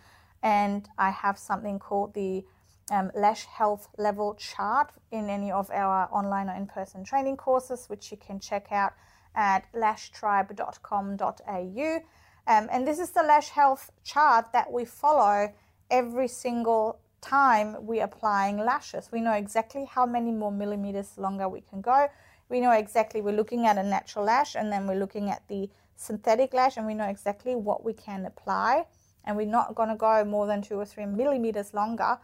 and 0.44 0.88
I 0.98 1.12
have 1.12 1.38
something 1.38 1.80
called 1.80 2.14
the 2.14 2.44
um, 2.92 3.12
lash 3.16 3.46
health 3.46 3.88
level 3.98 4.36
chart 4.36 4.92
in 5.12 5.30
any 5.30 5.52
of 5.52 5.70
our 5.72 6.10
online 6.12 6.50
or 6.50 6.56
in-person 6.56 7.04
training 7.04 7.38
courses, 7.38 7.86
which 7.88 8.12
you 8.12 8.18
can 8.18 8.40
check 8.40 8.68
out 8.72 8.94
at 9.36 9.66
lashtribe.com.au. 9.74 12.00
Um, 12.48 12.68
and 12.72 12.88
this 12.88 13.00
is 13.00 13.12
the 13.12 13.24
lash 13.24 13.50
health 13.50 13.92
chart 14.04 14.52
that 14.52 14.72
we 14.72 14.84
follow 14.84 15.54
every 15.90 16.28
single 16.28 17.00
time 17.22 17.86
we're 17.86 18.04
applying 18.04 18.58
lashes. 18.58 19.10
We 19.12 19.22
know 19.22 19.34
exactly 19.34 19.86
how 19.86 20.06
many 20.06 20.32
more 20.32 20.52
millimeters 20.52 21.18
longer 21.18 21.48
we 21.48 21.62
can 21.62 21.82
go. 21.82 22.08
We 22.50 22.60
know 22.60 22.72
exactly 22.72 23.22
we're 23.22 23.36
looking 23.36 23.68
at 23.68 23.78
a 23.78 23.84
natural 23.84 24.26
lash 24.26 24.56
and 24.56 24.72
then 24.72 24.88
we're 24.88 25.00
looking 25.00 25.30
at 25.30 25.48
the 25.48 25.70
synthetic 25.96 26.54
lash 26.54 26.78
and 26.78 26.88
we 26.88 26.96
know 26.96 27.08
exactly 27.08 27.56
what 27.56 27.86
we 27.86 27.94
can 27.94 28.26
apply 28.26 28.86
and 29.26 29.38
we're 29.38 29.46
not 29.46 29.76
going 29.76 29.90
to 29.90 29.96
go 29.96 30.24
more 30.26 30.48
than 30.48 30.62
two 30.62 30.76
or 30.76 30.86
three 30.86 31.06
millimeters 31.06 31.74
longer 31.74 32.18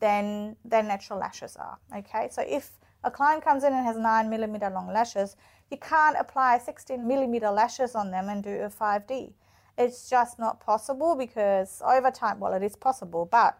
than 0.00 0.56
their 0.64 0.82
natural 0.82 1.18
lashes 1.18 1.56
are. 1.56 1.78
Okay, 1.96 2.28
so 2.30 2.42
if 2.46 2.70
a 3.04 3.10
client 3.10 3.44
comes 3.44 3.64
in 3.64 3.72
and 3.72 3.84
has 3.84 3.96
nine 3.96 4.28
millimeter 4.30 4.70
long 4.70 4.88
lashes, 4.88 5.36
you 5.70 5.76
can't 5.76 6.16
apply 6.18 6.58
16 6.58 7.06
millimeter 7.06 7.50
lashes 7.50 7.94
on 7.94 8.10
them 8.10 8.28
and 8.28 8.42
do 8.42 8.50
a 8.50 8.68
5D. 8.68 9.32
It's 9.76 10.08
just 10.08 10.38
not 10.38 10.60
possible 10.60 11.14
because 11.14 11.82
over 11.84 12.10
time, 12.10 12.40
well, 12.40 12.54
it 12.54 12.62
is 12.62 12.74
possible, 12.74 13.28
but 13.30 13.58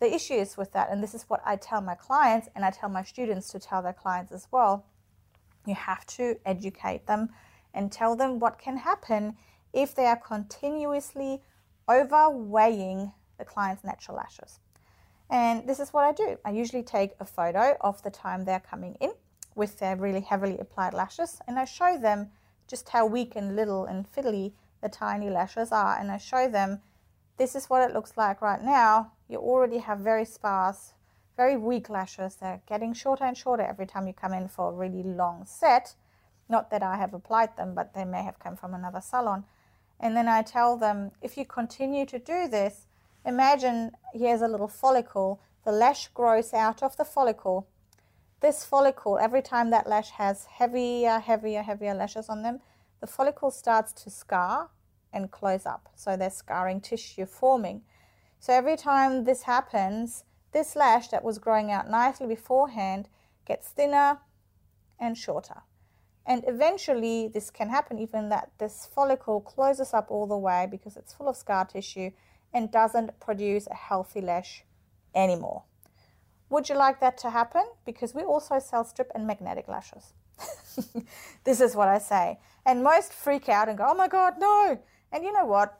the 0.00 0.12
issue 0.12 0.34
is 0.34 0.56
with 0.56 0.72
that, 0.72 0.90
and 0.90 1.02
this 1.02 1.14
is 1.14 1.24
what 1.24 1.42
I 1.44 1.56
tell 1.56 1.82
my 1.82 1.94
clients 1.94 2.48
and 2.54 2.64
I 2.64 2.70
tell 2.70 2.88
my 2.88 3.02
students 3.02 3.48
to 3.50 3.58
tell 3.58 3.82
their 3.82 3.92
clients 3.92 4.32
as 4.32 4.48
well. 4.50 4.86
You 5.66 5.74
have 5.74 6.06
to 6.06 6.36
educate 6.46 7.06
them 7.06 7.28
and 7.74 7.92
tell 7.92 8.16
them 8.16 8.38
what 8.38 8.58
can 8.58 8.78
happen 8.78 9.36
if 9.72 9.94
they 9.94 10.06
are 10.06 10.16
continuously 10.16 11.42
overweighing 11.90 13.12
the 13.38 13.44
client's 13.44 13.84
natural 13.84 14.16
lashes. 14.16 14.60
And 15.28 15.66
this 15.66 15.80
is 15.80 15.92
what 15.92 16.04
I 16.04 16.12
do. 16.12 16.38
I 16.44 16.50
usually 16.50 16.82
take 16.82 17.12
a 17.20 17.24
photo 17.24 17.76
of 17.80 18.02
the 18.02 18.10
time 18.10 18.44
they're 18.44 18.60
coming 18.60 18.96
in 19.00 19.12
with 19.54 19.78
their 19.78 19.96
really 19.96 20.20
heavily 20.20 20.58
applied 20.58 20.94
lashes 20.94 21.40
and 21.46 21.58
I 21.58 21.64
show 21.64 21.98
them 21.98 22.30
just 22.68 22.88
how 22.88 23.06
weak 23.06 23.34
and 23.36 23.56
little 23.56 23.84
and 23.84 24.06
fiddly 24.10 24.52
the 24.80 24.88
tiny 24.88 25.28
lashes 25.28 25.72
are 25.72 25.98
and 25.98 26.10
I 26.10 26.18
show 26.18 26.48
them 26.48 26.80
this 27.36 27.54
is 27.54 27.70
what 27.70 27.88
it 27.88 27.94
looks 27.94 28.16
like 28.16 28.42
right 28.42 28.62
now. 28.62 29.12
You 29.28 29.38
already 29.38 29.78
have 29.78 30.00
very 30.00 30.24
sparse, 30.24 30.92
very 31.36 31.56
weak 31.56 31.88
lashes. 31.88 32.36
They're 32.36 32.60
getting 32.68 32.92
shorter 32.92 33.24
and 33.24 33.36
shorter 33.36 33.62
every 33.62 33.86
time 33.86 34.06
you 34.06 34.12
come 34.12 34.34
in 34.34 34.46
for 34.48 34.70
a 34.70 34.74
really 34.74 35.02
long 35.02 35.46
set. 35.46 35.94
Not 36.48 36.70
that 36.70 36.82
I 36.82 36.96
have 36.96 37.14
applied 37.14 37.56
them, 37.56 37.74
but 37.74 37.94
they 37.94 38.04
may 38.04 38.22
have 38.24 38.38
come 38.38 38.56
from 38.56 38.74
another 38.74 39.00
salon. 39.00 39.44
And 40.00 40.16
then 40.16 40.28
I 40.28 40.42
tell 40.42 40.78
them, 40.78 41.12
if 41.20 41.36
you 41.36 41.44
continue 41.44 42.06
to 42.06 42.18
do 42.18 42.48
this, 42.48 42.86
imagine 43.24 43.92
here's 44.14 44.40
a 44.40 44.48
little 44.48 44.66
follicle. 44.68 45.40
The 45.64 45.72
lash 45.72 46.08
grows 46.08 46.54
out 46.54 46.82
of 46.82 46.96
the 46.96 47.04
follicle. 47.04 47.68
This 48.40 48.64
follicle, 48.64 49.18
every 49.18 49.42
time 49.42 49.68
that 49.70 49.86
lash 49.86 50.10
has 50.12 50.46
heavier, 50.46 51.18
heavier, 51.18 51.62
heavier 51.62 51.92
lashes 51.92 52.30
on 52.30 52.42
them, 52.42 52.60
the 53.00 53.06
follicle 53.06 53.50
starts 53.50 53.92
to 53.92 54.10
scar 54.10 54.70
and 55.12 55.30
close 55.30 55.66
up. 55.66 55.90
So 55.94 56.16
there's 56.16 56.34
scarring 56.34 56.80
tissue 56.80 57.26
forming. 57.26 57.82
So 58.38 58.54
every 58.54 58.78
time 58.78 59.24
this 59.24 59.42
happens, 59.42 60.24
this 60.52 60.74
lash 60.74 61.08
that 61.08 61.22
was 61.22 61.38
growing 61.38 61.70
out 61.70 61.90
nicely 61.90 62.26
beforehand 62.26 63.08
gets 63.44 63.68
thinner 63.68 64.20
and 64.98 65.16
shorter. 65.16 65.62
And 66.26 66.44
eventually, 66.46 67.28
this 67.28 67.50
can 67.50 67.70
happen 67.70 67.98
even 67.98 68.28
that 68.28 68.50
this 68.58 68.86
follicle 68.94 69.40
closes 69.40 69.94
up 69.94 70.10
all 70.10 70.26
the 70.26 70.36
way 70.36 70.68
because 70.70 70.96
it's 70.96 71.12
full 71.12 71.28
of 71.28 71.36
scar 71.36 71.64
tissue 71.64 72.10
and 72.52 72.70
doesn't 72.70 73.18
produce 73.20 73.66
a 73.68 73.74
healthy 73.74 74.20
lash 74.20 74.64
anymore. 75.14 75.64
Would 76.50 76.68
you 76.68 76.76
like 76.76 77.00
that 77.00 77.16
to 77.18 77.30
happen? 77.30 77.62
Because 77.86 78.14
we 78.14 78.22
also 78.22 78.58
sell 78.58 78.84
strip 78.84 79.10
and 79.14 79.26
magnetic 79.26 79.68
lashes. 79.68 80.12
this 81.44 81.60
is 81.60 81.76
what 81.76 81.88
I 81.88 81.98
say. 81.98 82.38
And 82.66 82.82
most 82.82 83.12
freak 83.12 83.48
out 83.48 83.68
and 83.68 83.78
go, 83.78 83.86
oh 83.88 83.94
my 83.94 84.08
God, 84.08 84.34
no. 84.38 84.78
And 85.12 85.24
you 85.24 85.32
know 85.32 85.46
what? 85.46 85.78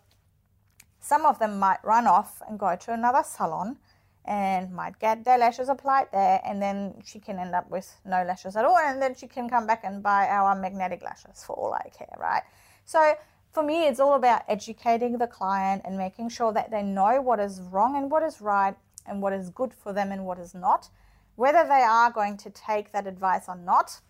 Some 1.01 1.27
of 1.27 1.39
them 1.39 1.59
might 1.59 1.83
run 1.83 2.07
off 2.07 2.41
and 2.49 2.59
go 2.59 2.77
to 2.77 2.93
another 2.93 3.23
salon 3.25 3.79
and 4.25 4.71
might 4.73 4.99
get 4.99 5.25
their 5.25 5.39
lashes 5.39 5.69
applied 5.69 6.07
there 6.13 6.41
and 6.45 6.61
then 6.61 6.95
she 7.05 7.19
can 7.19 7.39
end 7.39 7.55
up 7.55 7.71
with 7.71 7.97
no 8.05 8.23
lashes 8.25 8.57
at 8.57 8.65
all 8.65 8.79
and 8.79 9.01
then 9.01 9.15
she 9.15 9.27
can 9.27 9.49
come 9.49 9.67
back 9.67 9.83
and 9.85 10.03
buy 10.03 10.29
our 10.29 10.55
magnetic 10.55 11.03
lashes 11.03 11.43
for 11.43 11.55
all 11.57 11.73
I 11.73 11.89
care, 11.97 12.17
right? 12.19 12.43
So 12.85 13.15
for 13.53 13.63
me 13.63 13.87
it's 13.87 14.01
all 14.01 14.15
about 14.15 14.43
educating 14.49 15.19
the 15.19 15.27
client 15.27 15.83
and 15.85 15.97
making 15.97 16.29
sure 16.29 16.53
that 16.53 16.71
they 16.71 16.83
know 16.83 17.21
what 17.21 17.41
is 17.41 17.61
wrong 17.61 17.97
and 17.97 18.11
what 18.11 18.23
is 18.23 18.41
right 18.41 18.77
and 19.07 19.23
what 19.23 19.33
is 19.33 19.51
good 19.51 19.73
for 19.73 19.93
them 19.93 20.13
and 20.13 20.27
what 20.27 20.39
is 20.39 20.55
not. 20.55 20.89
Whether 21.37 21.65
they 21.65 21.83
are 21.83 22.11
going 22.11 22.37
to 22.39 22.51
take 22.51 22.93
that 22.93 23.07
advice 23.07 23.45
or 23.49 23.57
not, 23.57 24.01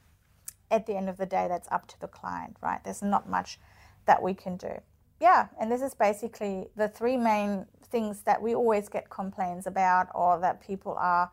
at 0.71 0.87
the 0.87 0.97
end 0.97 1.09
of 1.09 1.17
the 1.17 1.27
day 1.27 1.47
that's 1.49 1.69
up 1.71 1.87
to 1.89 2.01
the 2.01 2.07
client, 2.07 2.57
right? 2.63 2.83
There's 2.85 3.03
not 3.03 3.29
much 3.29 3.59
that 4.07 4.23
we 4.23 4.35
can 4.35 4.57
do. 4.57 4.81
Yeah, 5.21 5.49
and 5.61 5.71
this 5.71 5.83
is 5.83 5.95
basically 5.95 6.69
the 6.77 6.89
three 6.89 7.19
main 7.19 7.67
things 7.91 8.23
that 8.23 8.41
we 8.41 8.55
always 8.55 8.89
get 8.89 9.11
complaints 9.11 9.67
about 9.67 10.09
or 10.15 10.41
that 10.41 10.61
people 10.67 10.97
are 10.99 11.31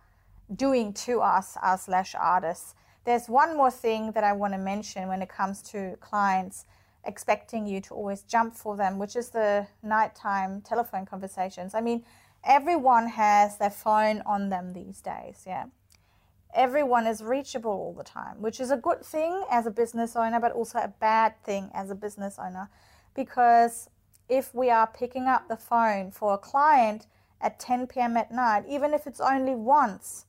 doing 0.56 0.94
to 0.94 1.22
us 1.22 1.58
as 1.62 1.88
lash 1.88 2.14
artists. 2.16 2.76
There's 3.06 3.30
one 3.30 3.56
more 3.56 3.72
thing 3.72 4.12
that 4.12 4.26
I 4.26 4.34
want 4.34 4.54
to 4.54 4.58
mention 4.58 5.08
when 5.08 5.22
it 5.22 5.30
comes 5.30 5.62
to 5.72 5.96
clients 6.02 6.66
expecting 7.06 7.66
you 7.66 7.80
to 7.82 7.94
always 7.94 8.24
jump 8.24 8.56
for 8.56 8.76
them, 8.76 9.00
which 9.00 9.16
is 9.16 9.30
the 9.30 9.68
nighttime 9.82 10.62
telephone 10.62 11.06
conversations. 11.06 11.74
I 11.74 11.80
mean, 11.80 12.04
everyone 12.44 13.08
has 13.08 13.58
their 13.58 13.70
phone 13.70 14.22
on 14.26 14.50
them 14.50 14.74
these 14.74 15.00
days, 15.00 15.44
yeah. 15.48 15.66
Everyone 16.54 17.08
is 17.08 17.22
reachable 17.22 17.72
all 17.72 17.94
the 17.94 18.04
time, 18.04 18.42
which 18.42 18.60
is 18.60 18.72
a 18.72 18.78
good 18.78 19.06
thing 19.06 19.44
as 19.50 19.66
a 19.66 19.72
business 19.72 20.16
owner, 20.16 20.40
but 20.40 20.52
also 20.52 20.80
a 20.80 20.94
bad 21.00 21.42
thing 21.44 21.70
as 21.74 21.90
a 21.90 21.96
business 21.96 22.38
owner 22.40 22.70
because 23.18 23.90
if 24.30 24.56
we 24.56 24.70
are 24.70 24.88
picking 24.88 25.28
up 25.28 25.50
the 25.50 25.58
phone 25.58 26.12
for 26.12 26.36
a 26.36 26.38
client 26.38 27.08
at 27.42 27.60
10 27.60 27.88
p.m. 27.88 28.16
at 28.16 28.32
night, 28.32 28.64
even 28.70 28.94
if 28.94 29.08
it's 29.08 29.20
only 29.20 29.56
once, 29.56 30.26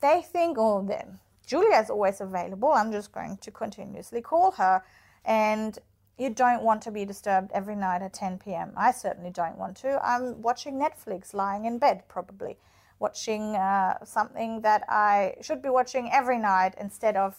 they 0.00 0.22
think, 0.22 0.56
oh, 0.58 0.82
then 0.86 1.18
Julia's 1.46 1.90
always 1.90 2.20
available. 2.20 2.72
I'm 2.72 2.92
just 2.92 3.12
going 3.12 3.36
to 3.38 3.50
continuously 3.50 4.22
call 4.22 4.52
her. 4.52 4.82
And 5.24 5.78
you 6.16 6.30
don't 6.30 6.62
want 6.62 6.82
to 6.82 6.90
be 6.90 7.04
disturbed 7.04 7.50
every 7.52 7.76
night 7.76 8.02
at 8.02 8.12
10 8.12 8.38
p.m. 8.38 8.72
I 8.76 8.92
certainly 8.92 9.30
don't 9.30 9.58
want 9.58 9.76
to. 9.78 9.98
I'm 10.06 10.40
watching 10.42 10.74
Netflix 10.74 11.34
lying 11.34 11.64
in 11.64 11.78
bed, 11.78 12.04
probably 12.08 12.56
watching 12.98 13.56
uh, 13.56 14.04
something 14.04 14.60
that 14.60 14.84
I 14.88 15.34
should 15.40 15.62
be 15.62 15.70
watching 15.70 16.10
every 16.12 16.38
night 16.38 16.74
instead 16.78 17.16
of 17.16 17.36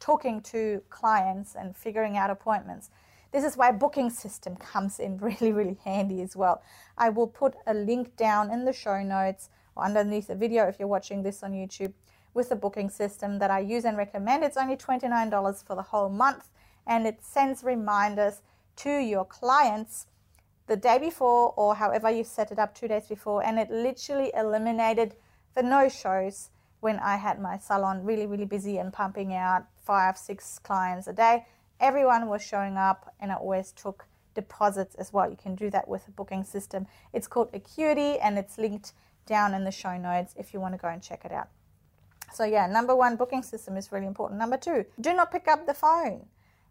talking 0.00 0.40
to 0.40 0.82
clients 0.88 1.54
and 1.54 1.76
figuring 1.76 2.16
out 2.16 2.30
appointments. 2.30 2.90
This 3.32 3.44
is 3.44 3.56
why 3.56 3.72
booking 3.72 4.10
system 4.10 4.56
comes 4.56 4.98
in 4.98 5.16
really, 5.18 5.52
really 5.52 5.78
handy 5.84 6.20
as 6.22 6.36
well. 6.36 6.62
I 6.96 7.08
will 7.08 7.26
put 7.26 7.54
a 7.66 7.74
link 7.74 8.16
down 8.16 8.50
in 8.50 8.64
the 8.64 8.72
show 8.72 9.02
notes 9.02 9.48
or 9.74 9.84
underneath 9.84 10.28
the 10.28 10.34
video 10.34 10.68
if 10.68 10.78
you're 10.78 10.88
watching 10.88 11.22
this 11.22 11.42
on 11.42 11.52
YouTube 11.52 11.94
with 12.34 12.50
the 12.50 12.56
booking 12.56 12.90
system 12.90 13.38
that 13.38 13.50
I 13.50 13.60
use 13.60 13.84
and 13.84 13.96
recommend. 13.96 14.44
It's 14.44 14.56
only 14.56 14.76
$29 14.76 15.66
for 15.66 15.74
the 15.74 15.82
whole 15.82 16.10
month 16.10 16.48
and 16.86 17.06
it 17.06 17.24
sends 17.24 17.64
reminders 17.64 18.42
to 18.76 18.98
your 18.98 19.24
clients 19.24 20.06
the 20.66 20.76
day 20.76 20.98
before 20.98 21.52
or 21.56 21.74
however 21.74 22.10
you 22.10 22.24
set 22.24 22.52
it 22.52 22.58
up 22.58 22.74
two 22.74 22.88
days 22.88 23.06
before 23.06 23.44
and 23.44 23.58
it 23.58 23.70
literally 23.70 24.30
eliminated 24.34 25.14
the 25.54 25.62
no-shows 25.62 26.50
when 26.80 26.98
I 26.98 27.16
had 27.16 27.40
my 27.40 27.58
salon 27.58 28.04
really, 28.04 28.26
really 28.26 28.44
busy 28.44 28.78
and 28.78 28.92
pumping 28.92 29.34
out 29.34 29.66
five, 29.84 30.18
six 30.18 30.58
clients 30.58 31.06
a 31.06 31.12
day 31.12 31.44
everyone 31.82 32.28
was 32.28 32.42
showing 32.42 32.76
up 32.78 33.12
and 33.20 33.32
I 33.32 33.34
always 33.34 33.72
took 33.72 34.06
deposits 34.34 34.94
as 34.94 35.12
well. 35.12 35.28
You 35.28 35.36
can 35.36 35.54
do 35.54 35.68
that 35.70 35.88
with 35.88 36.06
a 36.08 36.12
booking 36.12 36.44
system. 36.44 36.86
It's 37.12 37.26
called 37.26 37.50
Acuity 37.52 38.18
and 38.20 38.38
it's 38.38 38.56
linked 38.56 38.92
down 39.26 39.52
in 39.52 39.64
the 39.64 39.70
show 39.70 39.98
notes 39.98 40.34
if 40.38 40.54
you 40.54 40.60
want 40.60 40.74
to 40.74 40.78
go 40.78 40.88
and 40.88 41.02
check 41.02 41.24
it 41.24 41.32
out. 41.32 41.48
So 42.32 42.44
yeah, 42.44 42.66
number 42.66 42.96
one, 42.96 43.16
booking 43.16 43.42
system 43.42 43.76
is 43.76 43.92
really 43.92 44.06
important. 44.06 44.38
Number 44.38 44.56
two, 44.56 44.86
do 45.00 45.12
not 45.12 45.30
pick 45.30 45.48
up 45.48 45.66
the 45.66 45.74
phone. 45.74 46.26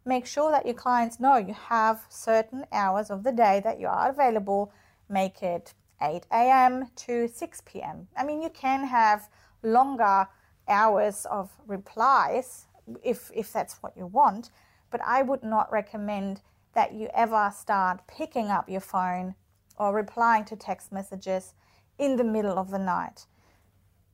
Make 0.05 0.25
sure 0.25 0.49
that 0.49 0.65
your 0.65 0.73
clients 0.73 1.19
know 1.19 1.37
you 1.37 1.53
have 1.53 2.01
certain 2.09 2.65
hours 2.71 3.11
of 3.11 3.23
the 3.23 3.31
day 3.31 3.61
that 3.63 3.79
you 3.79 3.87
are 3.87 4.09
available. 4.09 4.73
Make 5.07 5.43
it 5.43 5.75
8 6.01 6.25
a.m. 6.31 6.87
to 6.95 7.27
6 7.27 7.61
p.m. 7.65 8.07
I 8.17 8.23
mean, 8.23 8.41
you 8.41 8.49
can 8.49 8.87
have 8.87 9.29
longer 9.61 10.27
hours 10.67 11.27
of 11.29 11.51
replies 11.67 12.65
if, 13.03 13.29
if 13.35 13.53
that's 13.53 13.75
what 13.83 13.95
you 13.95 14.07
want, 14.07 14.49
but 14.91 15.01
I 15.03 15.21
would 15.23 15.43
not 15.43 15.71
recommend 15.71 16.41
that 16.73 16.93
you 16.93 17.09
ever 17.13 17.51
start 17.55 18.07
picking 18.07 18.47
up 18.49 18.69
your 18.69 18.81
phone 18.81 19.35
or 19.77 19.93
replying 19.93 20.45
to 20.45 20.55
text 20.55 20.91
messages 20.91 21.53
in 21.97 22.17
the 22.17 22.23
middle 22.23 22.59
of 22.59 22.69
the 22.69 22.79
night. 22.79 23.25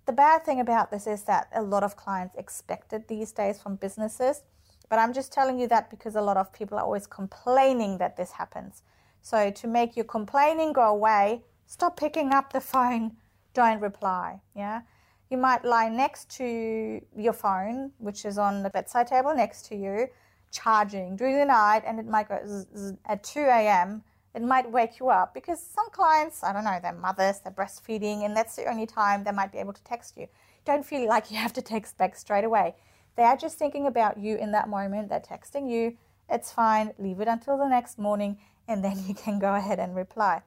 The 0.05 0.13
bad 0.13 0.45
thing 0.45 0.61
about 0.61 0.89
this 0.89 1.05
is 1.05 1.23
that 1.23 1.49
a 1.53 1.61
lot 1.61 1.83
of 1.83 1.97
clients 1.97 2.35
expect 2.37 2.93
it 2.93 3.07
these 3.07 3.33
days 3.33 3.61
from 3.61 3.75
businesses, 3.75 4.43
but 4.89 4.99
I'm 4.99 5.13
just 5.13 5.33
telling 5.33 5.59
you 5.59 5.67
that 5.67 5.89
because 5.89 6.15
a 6.15 6.21
lot 6.21 6.37
of 6.37 6.53
people 6.53 6.77
are 6.77 6.85
always 6.85 7.07
complaining 7.07 7.97
that 7.97 8.15
this 8.15 8.31
happens. 8.31 8.83
So, 9.21 9.51
to 9.51 9.67
make 9.67 9.97
your 9.97 10.05
complaining 10.05 10.71
go 10.71 10.83
away, 10.83 11.43
stop 11.65 11.97
picking 11.97 12.31
up 12.31 12.53
the 12.53 12.61
phone, 12.61 13.17
don't 13.53 13.81
reply. 13.81 14.39
Yeah. 14.55 14.81
You 15.29 15.37
might 15.37 15.65
lie 15.65 15.89
next 15.89 16.29
to 16.37 17.01
your 17.15 17.33
phone, 17.33 17.91
which 17.97 18.23
is 18.23 18.37
on 18.37 18.63
the 18.63 18.69
bedside 18.69 19.07
table 19.07 19.35
next 19.35 19.65
to 19.67 19.75
you, 19.75 20.07
charging 20.51 21.15
during 21.15 21.37
the 21.37 21.45
night 21.45 21.83
and 21.85 21.99
it 21.99 22.07
might 22.07 22.27
go 22.29 22.65
at 23.05 23.23
2 23.23 23.39
a.m. 23.39 24.03
it 24.33 24.41
might 24.41 24.71
wake 24.71 24.99
you 24.99 25.09
up 25.09 25.33
because 25.33 25.61
some 25.61 25.89
clients, 25.91 26.43
I 26.43 26.53
don't 26.53 26.63
know, 26.63 26.79
they're 26.81 26.93
mothers, 26.93 27.39
they're 27.39 27.51
breastfeeding, 27.51 28.25
and 28.25 28.35
that's 28.35 28.55
the 28.55 28.69
only 28.69 28.85
time 28.85 29.23
they 29.23 29.31
might 29.31 29.51
be 29.51 29.57
able 29.57 29.73
to 29.73 29.83
text 29.83 30.17
you. 30.17 30.27
Don't 30.65 30.85
feel 30.85 31.07
like 31.15 31.31
you 31.31 31.37
have 31.37 31.53
to 31.53 31.61
text 31.61 31.97
back 31.97 32.15
straight 32.15 32.43
away. 32.43 32.75
They 33.15 33.23
are 33.23 33.37
just 33.37 33.57
thinking 33.57 33.87
about 33.87 34.17
you 34.17 34.37
in 34.37 34.51
that 34.51 34.69
moment. 34.69 35.09
They're 35.09 35.19
texting 35.19 35.71
you. 35.71 35.97
It's 36.29 36.51
fine. 36.51 36.93
Leave 36.99 37.19
it 37.19 37.27
until 37.27 37.57
the 37.57 37.67
next 37.67 37.97
morning, 37.97 38.37
and 38.67 38.83
then 38.83 39.03
you 39.07 39.15
can 39.15 39.39
go 39.39 39.55
ahead 39.55 39.79
and 39.79 39.95
reply. 39.95 40.41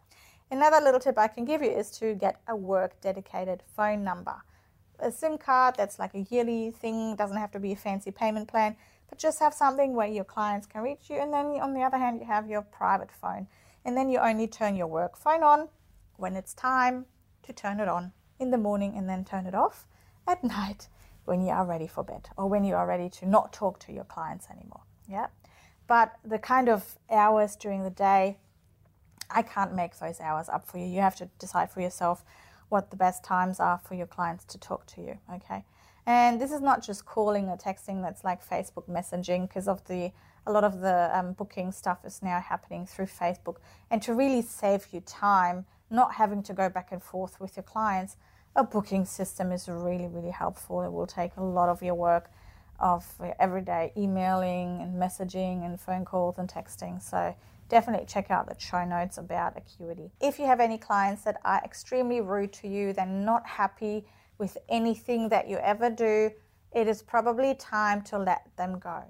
Another 0.50 0.80
little 0.82 1.00
tip 1.00 1.16
I 1.16 1.28
can 1.28 1.44
give 1.44 1.62
you 1.62 1.70
is 1.70 1.90
to 1.98 2.14
get 2.14 2.40
a 2.48 2.56
work 2.56 3.00
dedicated 3.00 3.62
phone 3.76 4.02
number. 4.02 4.42
A 4.98 5.10
SIM 5.10 5.38
card 5.38 5.76
that's 5.76 5.98
like 5.98 6.14
a 6.14 6.26
yearly 6.30 6.72
thing, 6.72 7.16
doesn't 7.16 7.36
have 7.36 7.52
to 7.52 7.60
be 7.60 7.72
a 7.72 7.76
fancy 7.76 8.10
payment 8.10 8.48
plan, 8.48 8.76
but 9.10 9.18
just 9.18 9.40
have 9.40 9.52
something 9.52 9.94
where 9.94 10.06
your 10.06 10.24
clients 10.24 10.66
can 10.66 10.82
reach 10.82 11.10
you. 11.10 11.16
And 11.16 11.32
then 11.32 11.46
on 11.60 11.74
the 11.74 11.82
other 11.82 11.98
hand, 11.98 12.20
you 12.20 12.26
have 12.26 12.48
your 12.48 12.62
private 12.62 13.10
phone 13.10 13.48
and 13.84 13.96
then 13.96 14.08
you 14.08 14.18
only 14.18 14.46
turn 14.46 14.76
your 14.76 14.86
work 14.86 15.16
phone 15.16 15.42
on 15.42 15.68
when 16.16 16.36
it's 16.36 16.54
time 16.54 17.06
to 17.42 17.52
turn 17.52 17.80
it 17.80 17.88
on 17.88 18.12
in 18.38 18.50
the 18.50 18.58
morning 18.58 18.94
and 18.96 19.08
then 19.08 19.24
turn 19.24 19.46
it 19.46 19.54
off 19.54 19.86
at 20.26 20.44
night 20.44 20.88
when 21.24 21.42
you 21.42 21.50
are 21.50 21.66
ready 21.66 21.88
for 21.88 22.04
bed 22.04 22.28
or 22.36 22.48
when 22.48 22.64
you 22.64 22.74
are 22.74 22.86
ready 22.86 23.10
to 23.10 23.26
not 23.26 23.52
talk 23.52 23.80
to 23.80 23.92
your 23.92 24.04
clients 24.04 24.46
anymore. 24.48 24.82
Yeah. 25.08 25.26
But 25.88 26.12
the 26.24 26.38
kind 26.38 26.68
of 26.68 26.96
hours 27.10 27.56
during 27.56 27.82
the 27.82 27.90
day, 27.90 28.38
I 29.28 29.42
can't 29.42 29.74
make 29.74 29.98
those 29.98 30.20
hours 30.20 30.48
up 30.48 30.66
for 30.66 30.78
you. 30.78 30.86
You 30.86 31.00
have 31.00 31.16
to 31.16 31.28
decide 31.38 31.70
for 31.70 31.80
yourself 31.80 32.24
what 32.68 32.90
the 32.90 32.96
best 32.96 33.24
times 33.24 33.58
are 33.58 33.80
for 33.84 33.94
your 33.94 34.06
clients 34.06 34.44
to 34.44 34.58
talk 34.58 34.86
to 34.86 35.00
you. 35.00 35.18
Okay. 35.34 35.64
And 36.06 36.40
this 36.40 36.50
is 36.50 36.60
not 36.60 36.82
just 36.82 37.04
calling 37.06 37.48
or 37.48 37.56
texting 37.56 38.02
that's 38.02 38.24
like 38.24 38.46
Facebook 38.46 38.88
messaging 38.88 39.48
because 39.48 39.68
of 39.68 39.84
the 39.86 40.12
a 40.46 40.52
lot 40.52 40.64
of 40.64 40.80
the 40.80 41.10
um, 41.12 41.32
booking 41.34 41.70
stuff 41.70 41.98
is 42.04 42.22
now 42.22 42.40
happening 42.40 42.86
through 42.86 43.06
Facebook. 43.06 43.56
And 43.90 44.02
to 44.02 44.14
really 44.14 44.42
save 44.42 44.86
you 44.90 45.00
time, 45.00 45.66
not 45.90 46.14
having 46.14 46.42
to 46.44 46.54
go 46.54 46.68
back 46.68 46.92
and 46.92 47.02
forth 47.02 47.38
with 47.40 47.56
your 47.56 47.64
clients, 47.64 48.16
a 48.56 48.64
booking 48.64 49.04
system 49.04 49.52
is 49.52 49.68
really, 49.68 50.08
really 50.08 50.30
helpful. 50.30 50.82
It 50.82 50.90
will 50.90 51.06
take 51.06 51.36
a 51.36 51.42
lot 51.42 51.68
of 51.68 51.82
your 51.82 51.94
work 51.94 52.30
of 52.80 53.06
everyday 53.38 53.92
emailing 53.96 54.80
and 54.80 55.00
messaging 55.00 55.64
and 55.64 55.78
phone 55.78 56.04
calls 56.04 56.38
and 56.38 56.48
texting. 56.48 57.02
So 57.02 57.36
definitely 57.68 58.06
check 58.06 58.30
out 58.30 58.48
the 58.48 58.58
show 58.58 58.84
notes 58.84 59.18
about 59.18 59.56
Acuity. 59.56 60.10
If 60.20 60.38
you 60.38 60.46
have 60.46 60.60
any 60.60 60.78
clients 60.78 61.22
that 61.24 61.40
are 61.44 61.60
extremely 61.64 62.20
rude 62.20 62.52
to 62.54 62.68
you, 62.68 62.92
they're 62.92 63.06
not 63.06 63.46
happy 63.46 64.06
with 64.40 64.58
anything 64.68 65.28
that 65.28 65.48
you 65.48 65.58
ever 65.58 65.90
do, 65.90 66.30
it 66.72 66.88
is 66.88 67.02
probably 67.02 67.54
time 67.54 68.02
to 68.02 68.18
let 68.18 68.48
them 68.56 68.78
go. 68.78 69.02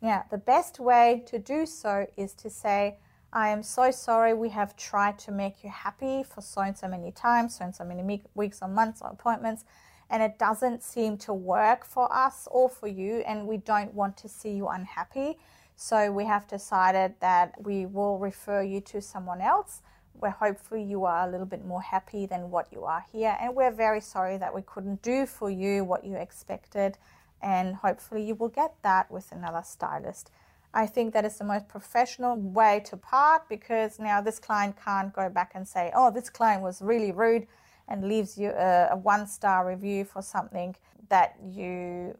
Now, 0.00 0.24
the 0.30 0.38
best 0.38 0.78
way 0.78 1.24
to 1.26 1.38
do 1.38 1.64
so 1.64 2.06
is 2.16 2.34
to 2.34 2.50
say, 2.50 2.98
I 3.32 3.48
am 3.48 3.62
so 3.62 3.90
sorry 3.90 4.34
we 4.34 4.50
have 4.50 4.76
tried 4.76 5.18
to 5.20 5.32
make 5.32 5.64
you 5.64 5.70
happy 5.70 6.22
for 6.22 6.40
so 6.40 6.60
and 6.60 6.76
so 6.76 6.86
many 6.86 7.10
times, 7.10 7.56
so 7.56 7.64
and 7.64 7.74
so 7.74 7.84
many 7.84 8.22
weeks 8.34 8.60
or 8.62 8.68
months 8.68 9.00
or 9.02 9.08
appointments, 9.08 9.64
and 10.10 10.22
it 10.22 10.38
doesn't 10.38 10.82
seem 10.82 11.16
to 11.18 11.32
work 11.32 11.84
for 11.84 12.14
us 12.14 12.46
or 12.50 12.68
for 12.68 12.86
you, 12.86 13.24
and 13.26 13.48
we 13.48 13.56
don't 13.56 13.94
want 13.94 14.16
to 14.18 14.28
see 14.28 14.50
you 14.50 14.68
unhappy. 14.68 15.38
So 15.76 16.12
we 16.12 16.26
have 16.26 16.46
decided 16.46 17.14
that 17.20 17.54
we 17.60 17.86
will 17.86 18.18
refer 18.18 18.62
you 18.62 18.80
to 18.82 19.00
someone 19.00 19.40
else 19.40 19.82
where 20.14 20.30
hopefully 20.30 20.82
you 20.82 21.04
are 21.04 21.28
a 21.28 21.30
little 21.30 21.46
bit 21.46 21.64
more 21.64 21.82
happy 21.82 22.26
than 22.26 22.50
what 22.50 22.68
you 22.72 22.84
are 22.84 23.04
here. 23.12 23.36
And 23.40 23.54
we're 23.54 23.70
very 23.72 24.00
sorry 24.00 24.36
that 24.38 24.54
we 24.54 24.62
couldn't 24.62 25.02
do 25.02 25.26
for 25.26 25.50
you 25.50 25.84
what 25.84 26.04
you 26.04 26.16
expected 26.16 26.98
and 27.44 27.76
hopefully 27.76 28.22
you 28.22 28.34
will 28.34 28.48
get 28.48 28.74
that 28.82 29.10
with 29.10 29.30
another 29.30 29.62
stylist. 29.62 30.30
I 30.72 30.86
think 30.86 31.12
that 31.12 31.24
is 31.24 31.38
the 31.38 31.44
most 31.44 31.68
professional 31.68 32.36
way 32.36 32.82
to 32.86 32.96
part 32.96 33.48
because 33.48 33.98
now 34.00 34.20
this 34.20 34.40
client 34.40 34.76
can't 34.82 35.12
go 35.12 35.28
back 35.28 35.52
and 35.54 35.68
say, 35.68 35.92
oh, 35.94 36.10
this 36.10 36.30
client 36.30 36.62
was 36.62 36.82
really 36.82 37.12
rude 37.12 37.46
and 37.86 38.08
leaves 38.08 38.36
you 38.38 38.48
a, 38.50 38.88
a 38.92 38.96
one 38.96 39.26
star 39.26 39.68
review 39.68 40.04
for 40.04 40.22
something 40.22 40.74
that 41.10 41.36
you 41.46 42.16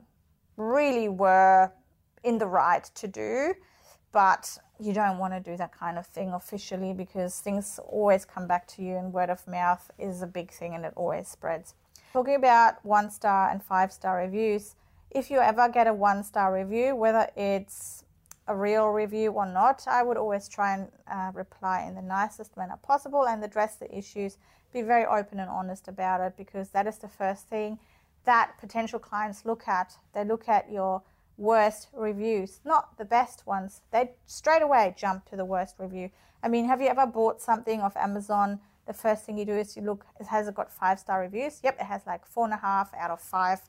really 0.57 1.09
were 1.09 1.73
in 2.23 2.39
the 2.39 2.47
right 2.47 2.85
to 2.95 3.09
do. 3.09 3.55
But 4.15 4.59
you 4.79 4.93
don't 4.93 5.19
want 5.19 5.35
to 5.35 5.41
do 5.41 5.57
that 5.57 5.77
kind 5.77 5.99
of 5.99 6.07
thing 6.07 6.33
officially 6.33 6.93
because 6.93 7.41
things 7.41 7.81
always 7.85 8.25
come 8.25 8.47
back 8.47 8.69
to 8.69 8.83
you, 8.83 8.97
and 8.97 9.13
word 9.13 9.29
of 9.29 9.47
mouth 9.49 9.91
is 9.99 10.23
a 10.23 10.27
big 10.27 10.53
thing 10.53 10.73
and 10.75 10.85
it 10.85 10.93
always 10.95 11.27
spreads. 11.27 11.75
Talking 12.13 12.37
about 12.37 12.83
one 12.85 13.11
star 13.11 13.51
and 13.51 13.61
five 13.61 13.93
star 13.93 14.19
reviews, 14.19 14.77
if 15.11 15.33
you 15.33 15.39
ever 15.39 15.69
get 15.69 15.89
a 15.89 15.93
one 15.93 16.23
star 16.23 16.55
review, 16.55 16.95
whether 16.95 17.29
it's 17.37 18.05
a 18.47 18.55
real 18.55 18.89
review 18.89 19.33
or 19.33 19.47
not, 19.47 19.85
I 19.89 20.05
would 20.05 20.17
always 20.17 20.47
try 20.49 20.75
and 20.75 20.89
uh, 21.11 21.33
reply 21.35 21.85
in 21.89 21.97
the 21.97 22.03
nicest 22.03 22.57
manner 22.57 22.79
possible 22.83 23.27
and 23.27 23.43
address 23.43 23.77
the 23.77 23.93
issues. 23.93 24.39
Be 24.73 24.83
very 24.83 25.07
open 25.07 25.41
and 25.41 25.51
honest 25.51 25.89
about 25.89 26.21
it 26.21 26.35
because 26.37 26.69
that 26.69 26.87
is 26.87 26.99
the 26.99 27.09
first 27.09 27.49
thing 27.49 27.81
that 28.27 28.53
potential 28.61 28.99
clients 28.99 29.45
look 29.45 29.67
at. 29.67 29.97
They 30.15 30.25
look 30.25 30.49
at 30.49 30.71
your 30.71 31.03
worst 31.37 31.89
reviews, 31.93 32.61
not 32.65 32.97
the 32.99 33.05
best 33.05 33.47
ones. 33.47 33.81
They 33.91 34.13
straight 34.27 34.63
away 34.63 34.95
jump 34.97 35.29
to 35.31 35.37
the 35.37 35.45
worst 35.45 35.77
review. 35.79 36.11
I 36.43 36.49
mean, 36.49 36.67
have 36.67 36.81
you 36.81 36.89
ever 36.89 37.07
bought 37.07 37.41
something 37.41 37.81
off 37.81 37.97
Amazon? 37.97 38.61
The 38.87 38.93
first 38.93 39.25
thing 39.25 39.39
you 39.39 39.47
do 39.47 39.55
is 39.55 39.77
you 39.77 39.83
look, 39.83 40.05
has 40.29 40.47
it 40.47 40.55
got 40.55 40.71
five 40.71 40.99
star 40.99 41.21
reviews? 41.21 41.61
Yep, 41.63 41.81
it 41.81 41.85
has 41.85 42.03
like 42.07 42.27
four 42.27 42.45
and 42.45 42.55
a 42.55 42.59
half 42.59 42.93
out 42.95 43.11
of 43.11 43.21
five 43.21 43.61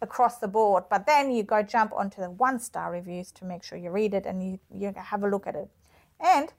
across 0.00 0.38
the 0.38 0.48
board. 0.48 0.84
But 0.88 1.06
then 1.06 1.30
you 1.30 1.42
go 1.42 1.62
jump 1.62 1.92
onto 1.92 2.20
the 2.20 2.30
one 2.30 2.58
star 2.58 2.90
reviews 2.90 3.30
to 3.32 3.44
make 3.44 3.62
sure 3.62 3.78
you 3.78 3.90
read 3.90 4.14
it 4.14 4.26
and 4.26 4.42
you, 4.42 4.58
you 4.74 4.92
have 4.96 5.22
a 5.22 5.28
look 5.28 5.46
at 5.46 5.54
it. 5.54 5.68
And 6.18 6.52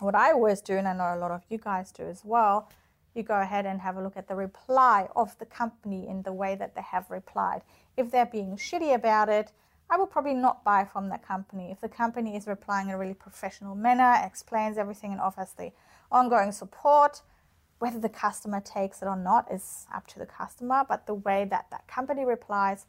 what 0.00 0.14
I 0.14 0.32
always 0.32 0.60
do, 0.60 0.76
and 0.76 0.86
I 0.86 0.92
know 0.92 1.14
a 1.14 1.18
lot 1.18 1.30
of 1.30 1.42
you 1.48 1.58
guys 1.58 1.90
do 1.90 2.04
as 2.04 2.22
well, 2.24 2.70
you 3.14 3.22
go 3.22 3.40
ahead 3.40 3.64
and 3.66 3.80
have 3.80 3.96
a 3.96 4.02
look 4.02 4.16
at 4.16 4.28
the 4.28 4.34
reply 4.34 5.08
of 5.16 5.36
the 5.38 5.46
company 5.46 6.06
in 6.06 6.22
the 6.22 6.32
way 6.32 6.54
that 6.54 6.74
they 6.74 6.82
have 6.82 7.10
replied. 7.10 7.62
If 7.96 8.10
they're 8.10 8.26
being 8.26 8.56
shitty 8.56 8.94
about 8.94 9.30
it, 9.30 9.52
I 9.88 9.96
will 9.96 10.06
probably 10.06 10.34
not 10.34 10.64
buy 10.64 10.84
from 10.84 11.08
that 11.10 11.26
company. 11.26 11.70
If 11.70 11.80
the 11.80 11.88
company 11.88 12.36
is 12.36 12.46
replying 12.46 12.88
in 12.88 12.94
a 12.94 12.98
really 12.98 13.14
professional 13.14 13.74
manner, 13.74 14.20
explains 14.24 14.78
everything, 14.78 15.12
and 15.12 15.20
offers 15.20 15.52
the 15.56 15.70
ongoing 16.10 16.52
support, 16.52 17.22
whether 17.78 18.00
the 18.00 18.08
customer 18.08 18.60
takes 18.60 19.02
it 19.02 19.06
or 19.06 19.16
not 19.16 19.52
is 19.52 19.86
up 19.94 20.06
to 20.08 20.18
the 20.18 20.26
customer, 20.26 20.84
but 20.88 21.06
the 21.06 21.14
way 21.14 21.46
that 21.50 21.66
that 21.70 21.86
company 21.86 22.24
replies 22.24 22.86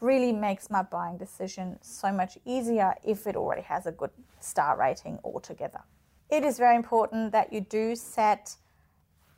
really 0.00 0.32
makes 0.32 0.70
my 0.70 0.82
buying 0.82 1.16
decision 1.16 1.78
so 1.80 2.12
much 2.12 2.36
easier 2.44 2.94
if 3.04 3.26
it 3.26 3.36
already 3.36 3.62
has 3.62 3.86
a 3.86 3.92
good 3.92 4.10
star 4.40 4.76
rating 4.76 5.18
altogether. 5.24 5.80
It 6.30 6.44
is 6.44 6.58
very 6.58 6.76
important 6.76 7.32
that 7.32 7.52
you 7.52 7.60
do 7.60 7.94
set 7.94 8.56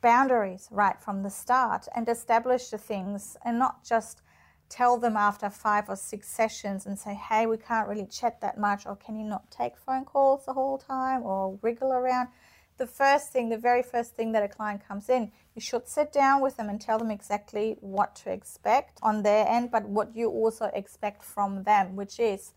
boundaries 0.01 0.67
right 0.71 0.99
from 0.99 1.23
the 1.23 1.29
start 1.29 1.87
and 1.95 2.07
establish 2.09 2.69
the 2.69 2.77
things 2.77 3.37
and 3.45 3.57
not 3.57 3.83
just 3.83 4.21
tell 4.69 4.97
them 4.97 5.15
after 5.15 5.49
five 5.49 5.89
or 5.89 5.95
six 5.95 6.27
sessions 6.27 6.85
and 6.85 6.97
say, 6.99 7.13
hey, 7.13 7.45
we 7.45 7.57
can't 7.57 7.87
really 7.87 8.05
chat 8.05 8.41
that 8.41 8.57
much, 8.57 8.85
or 8.85 8.95
can 8.95 9.15
you 9.15 9.25
not 9.25 9.49
take 9.51 9.77
phone 9.77 10.05
calls 10.05 10.45
the 10.45 10.53
whole 10.53 10.77
time, 10.77 11.23
or 11.23 11.57
wriggle 11.61 11.91
around 11.91 12.29
the 12.77 12.87
first 12.87 13.31
thing, 13.31 13.49
the 13.49 13.57
very 13.57 13.81
first 13.81 14.15
thing 14.15 14.31
that 14.33 14.43
a 14.43 14.47
client 14.47 14.87
comes 14.87 15.09
in, 15.09 15.31
you 15.55 15.61
should 15.61 15.87
sit 15.87 16.13
down 16.13 16.41
with 16.41 16.57
them 16.57 16.69
and 16.69 16.79
tell 16.79 16.99
them 16.99 17.09
exactly 17.09 17.75
what 17.79 18.15
to 18.17 18.31
expect 18.31 18.99
on 19.01 19.23
their 19.23 19.47
end, 19.47 19.71
but 19.71 19.87
what 19.89 20.15
you 20.15 20.29
also 20.29 20.65
expect 20.73 21.23
from 21.23 21.63
them, 21.63 21.95
which 21.95 22.19
is 22.19 22.53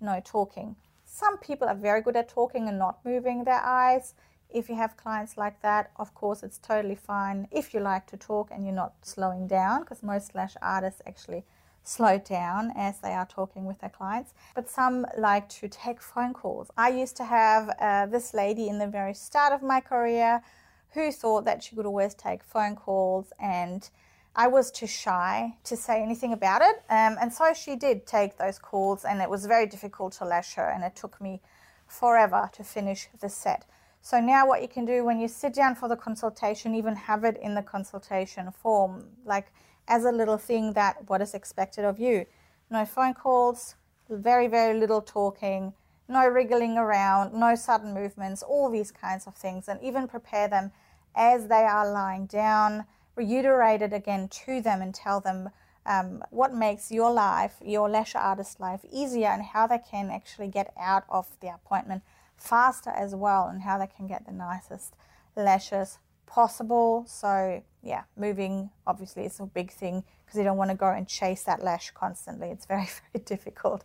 no 0.00 0.20
talking. 0.22 0.76
Some 1.04 1.38
people 1.38 1.68
are 1.68 1.74
very 1.74 2.02
good 2.02 2.16
at 2.16 2.28
talking 2.28 2.68
and 2.68 2.78
not 2.78 3.04
moving 3.04 3.44
their 3.44 3.62
eyes. 3.62 4.14
If 4.54 4.68
you 4.68 4.74
have 4.76 4.96
clients 4.96 5.36
like 5.36 5.60
that, 5.62 5.90
of 5.96 6.14
course, 6.14 6.42
it's 6.42 6.58
totally 6.58 6.94
fine 6.94 7.48
if 7.50 7.72
you 7.72 7.80
like 7.80 8.06
to 8.08 8.16
talk 8.16 8.50
and 8.50 8.64
you're 8.64 8.74
not 8.74 8.94
slowing 9.02 9.46
down, 9.46 9.80
because 9.80 10.02
most 10.02 10.34
lash 10.34 10.54
artists 10.60 11.02
actually 11.06 11.44
slow 11.84 12.18
down 12.18 12.72
as 12.76 12.98
they 13.00 13.12
are 13.12 13.26
talking 13.26 13.64
with 13.64 13.80
their 13.80 13.90
clients. 13.90 14.34
But 14.54 14.68
some 14.68 15.06
like 15.18 15.48
to 15.60 15.68
take 15.68 16.00
phone 16.00 16.32
calls. 16.32 16.70
I 16.76 16.90
used 16.90 17.16
to 17.16 17.24
have 17.24 17.74
uh, 17.80 18.06
this 18.06 18.34
lady 18.34 18.68
in 18.68 18.78
the 18.78 18.86
very 18.86 19.14
start 19.14 19.52
of 19.52 19.62
my 19.62 19.80
career 19.80 20.42
who 20.90 21.10
thought 21.10 21.44
that 21.46 21.62
she 21.62 21.74
could 21.74 21.86
always 21.86 22.14
take 22.14 22.44
phone 22.44 22.76
calls 22.76 23.32
and 23.40 23.88
I 24.34 24.46
was 24.48 24.70
too 24.70 24.86
shy 24.86 25.56
to 25.64 25.76
say 25.76 26.02
anything 26.02 26.32
about 26.32 26.62
it. 26.62 26.76
Um, 26.88 27.16
and 27.20 27.32
so 27.32 27.52
she 27.52 27.76
did 27.76 28.06
take 28.06 28.38
those 28.38 28.58
calls, 28.58 29.04
and 29.04 29.20
it 29.20 29.28
was 29.28 29.44
very 29.44 29.66
difficult 29.66 30.14
to 30.14 30.24
lash 30.24 30.54
her, 30.54 30.70
and 30.70 30.82
it 30.82 30.96
took 30.96 31.20
me 31.20 31.42
forever 31.86 32.48
to 32.54 32.64
finish 32.64 33.08
the 33.20 33.28
set. 33.28 33.66
So 34.04 34.20
now, 34.20 34.48
what 34.48 34.62
you 34.62 34.68
can 34.68 34.84
do 34.84 35.04
when 35.04 35.20
you 35.20 35.28
sit 35.28 35.54
down 35.54 35.76
for 35.76 35.88
the 35.88 35.94
consultation, 35.94 36.74
even 36.74 36.96
have 36.96 37.22
it 37.22 37.38
in 37.40 37.54
the 37.54 37.62
consultation 37.62 38.50
form, 38.50 39.06
like 39.24 39.52
as 39.86 40.04
a 40.04 40.10
little 40.10 40.38
thing 40.38 40.72
that 40.72 41.08
what 41.08 41.22
is 41.22 41.34
expected 41.34 41.84
of 41.84 42.00
you. 42.00 42.26
No 42.68 42.84
phone 42.84 43.14
calls, 43.14 43.76
very, 44.10 44.48
very 44.48 44.76
little 44.78 45.02
talking, 45.02 45.72
no 46.08 46.26
wriggling 46.26 46.76
around, 46.78 47.32
no 47.32 47.54
sudden 47.54 47.94
movements, 47.94 48.42
all 48.42 48.68
these 48.68 48.90
kinds 48.90 49.28
of 49.28 49.36
things, 49.36 49.68
and 49.68 49.80
even 49.80 50.08
prepare 50.08 50.48
them 50.48 50.72
as 51.14 51.46
they 51.46 51.62
are 51.62 51.88
lying 51.88 52.26
down. 52.26 52.86
Reiterate 53.14 53.82
it 53.82 53.92
again 53.92 54.26
to 54.46 54.60
them 54.60 54.82
and 54.82 54.92
tell 54.92 55.20
them 55.20 55.50
um, 55.86 56.24
what 56.30 56.52
makes 56.52 56.90
your 56.90 57.12
life, 57.12 57.54
your 57.64 57.88
lash 57.88 58.16
artist 58.16 58.58
life, 58.58 58.84
easier 58.90 59.28
and 59.28 59.44
how 59.44 59.68
they 59.68 59.78
can 59.78 60.10
actually 60.10 60.48
get 60.48 60.72
out 60.76 61.04
of 61.08 61.28
the 61.40 61.54
appointment 61.54 62.02
faster 62.42 62.90
as 62.90 63.14
well 63.14 63.46
and 63.46 63.62
how 63.62 63.78
they 63.78 63.86
can 63.86 64.06
get 64.06 64.26
the 64.26 64.32
nicest 64.32 64.94
lashes 65.36 65.98
possible. 66.26 67.04
So, 67.06 67.62
yeah, 67.82 68.02
moving 68.16 68.70
obviously 68.86 69.24
is 69.24 69.38
a 69.40 69.46
big 69.46 69.70
thing 69.70 70.04
because 70.24 70.38
you 70.38 70.44
don't 70.44 70.56
want 70.56 70.70
to 70.70 70.76
go 70.76 70.90
and 70.90 71.06
chase 71.06 71.42
that 71.44 71.62
lash 71.62 71.90
constantly. 71.92 72.48
It's 72.48 72.66
very, 72.66 72.88
very 73.12 73.24
difficult. 73.24 73.84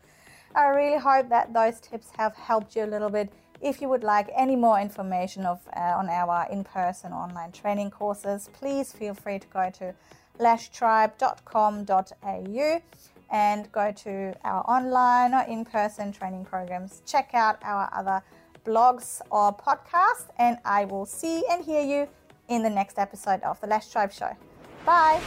I 0.56 0.70
really 0.70 1.00
hope 1.00 1.30
that 1.30 1.54
those 1.54 1.80
tips 1.80 2.10
have 2.18 2.36
helped 2.36 2.76
you 2.76 2.86
a 2.86 2.88
little 2.88 3.10
bit. 3.10 3.32
If 3.62 3.82
you 3.82 3.90
would 3.90 4.04
like 4.04 4.30
any 4.36 4.56
more 4.56 4.80
information 4.80 5.46
of, 5.46 5.60
uh, 5.76 5.80
on 5.80 6.10
our 6.10 6.48
in 6.52 6.64
person 6.64 7.12
online 7.12 7.52
training 7.52 7.92
courses, 7.92 8.50
please 8.54 8.94
feel 8.94 9.14
free 9.14 9.40
to 9.40 9.48
go 9.48 9.70
to 9.80 9.94
lashtribe.com.au 10.40 12.82
and 13.30 13.72
go 13.72 13.92
to 13.92 14.34
our 14.44 14.64
online 14.70 15.34
or 15.34 15.42
in 15.52 15.66
person 15.66 16.12
training 16.12 16.46
programs. 16.46 17.02
Check 17.06 17.32
out 17.34 17.58
our 17.64 17.90
other 17.94 18.22
blogs 18.68 19.22
or 19.32 19.54
podcasts, 19.54 20.28
and 20.38 20.58
I 20.66 20.86
will 20.86 21.06
see 21.06 21.44
and 21.50 21.64
hear 21.64 21.82
you 21.82 22.08
in 22.50 22.64
the 22.64 22.70
next 22.70 23.00
episode 23.00 23.42
of 23.44 23.60
the 23.62 23.68
Lash 23.68 23.90
Tribe 23.90 24.12
Show. 24.12 24.36
Bye. 24.86 25.22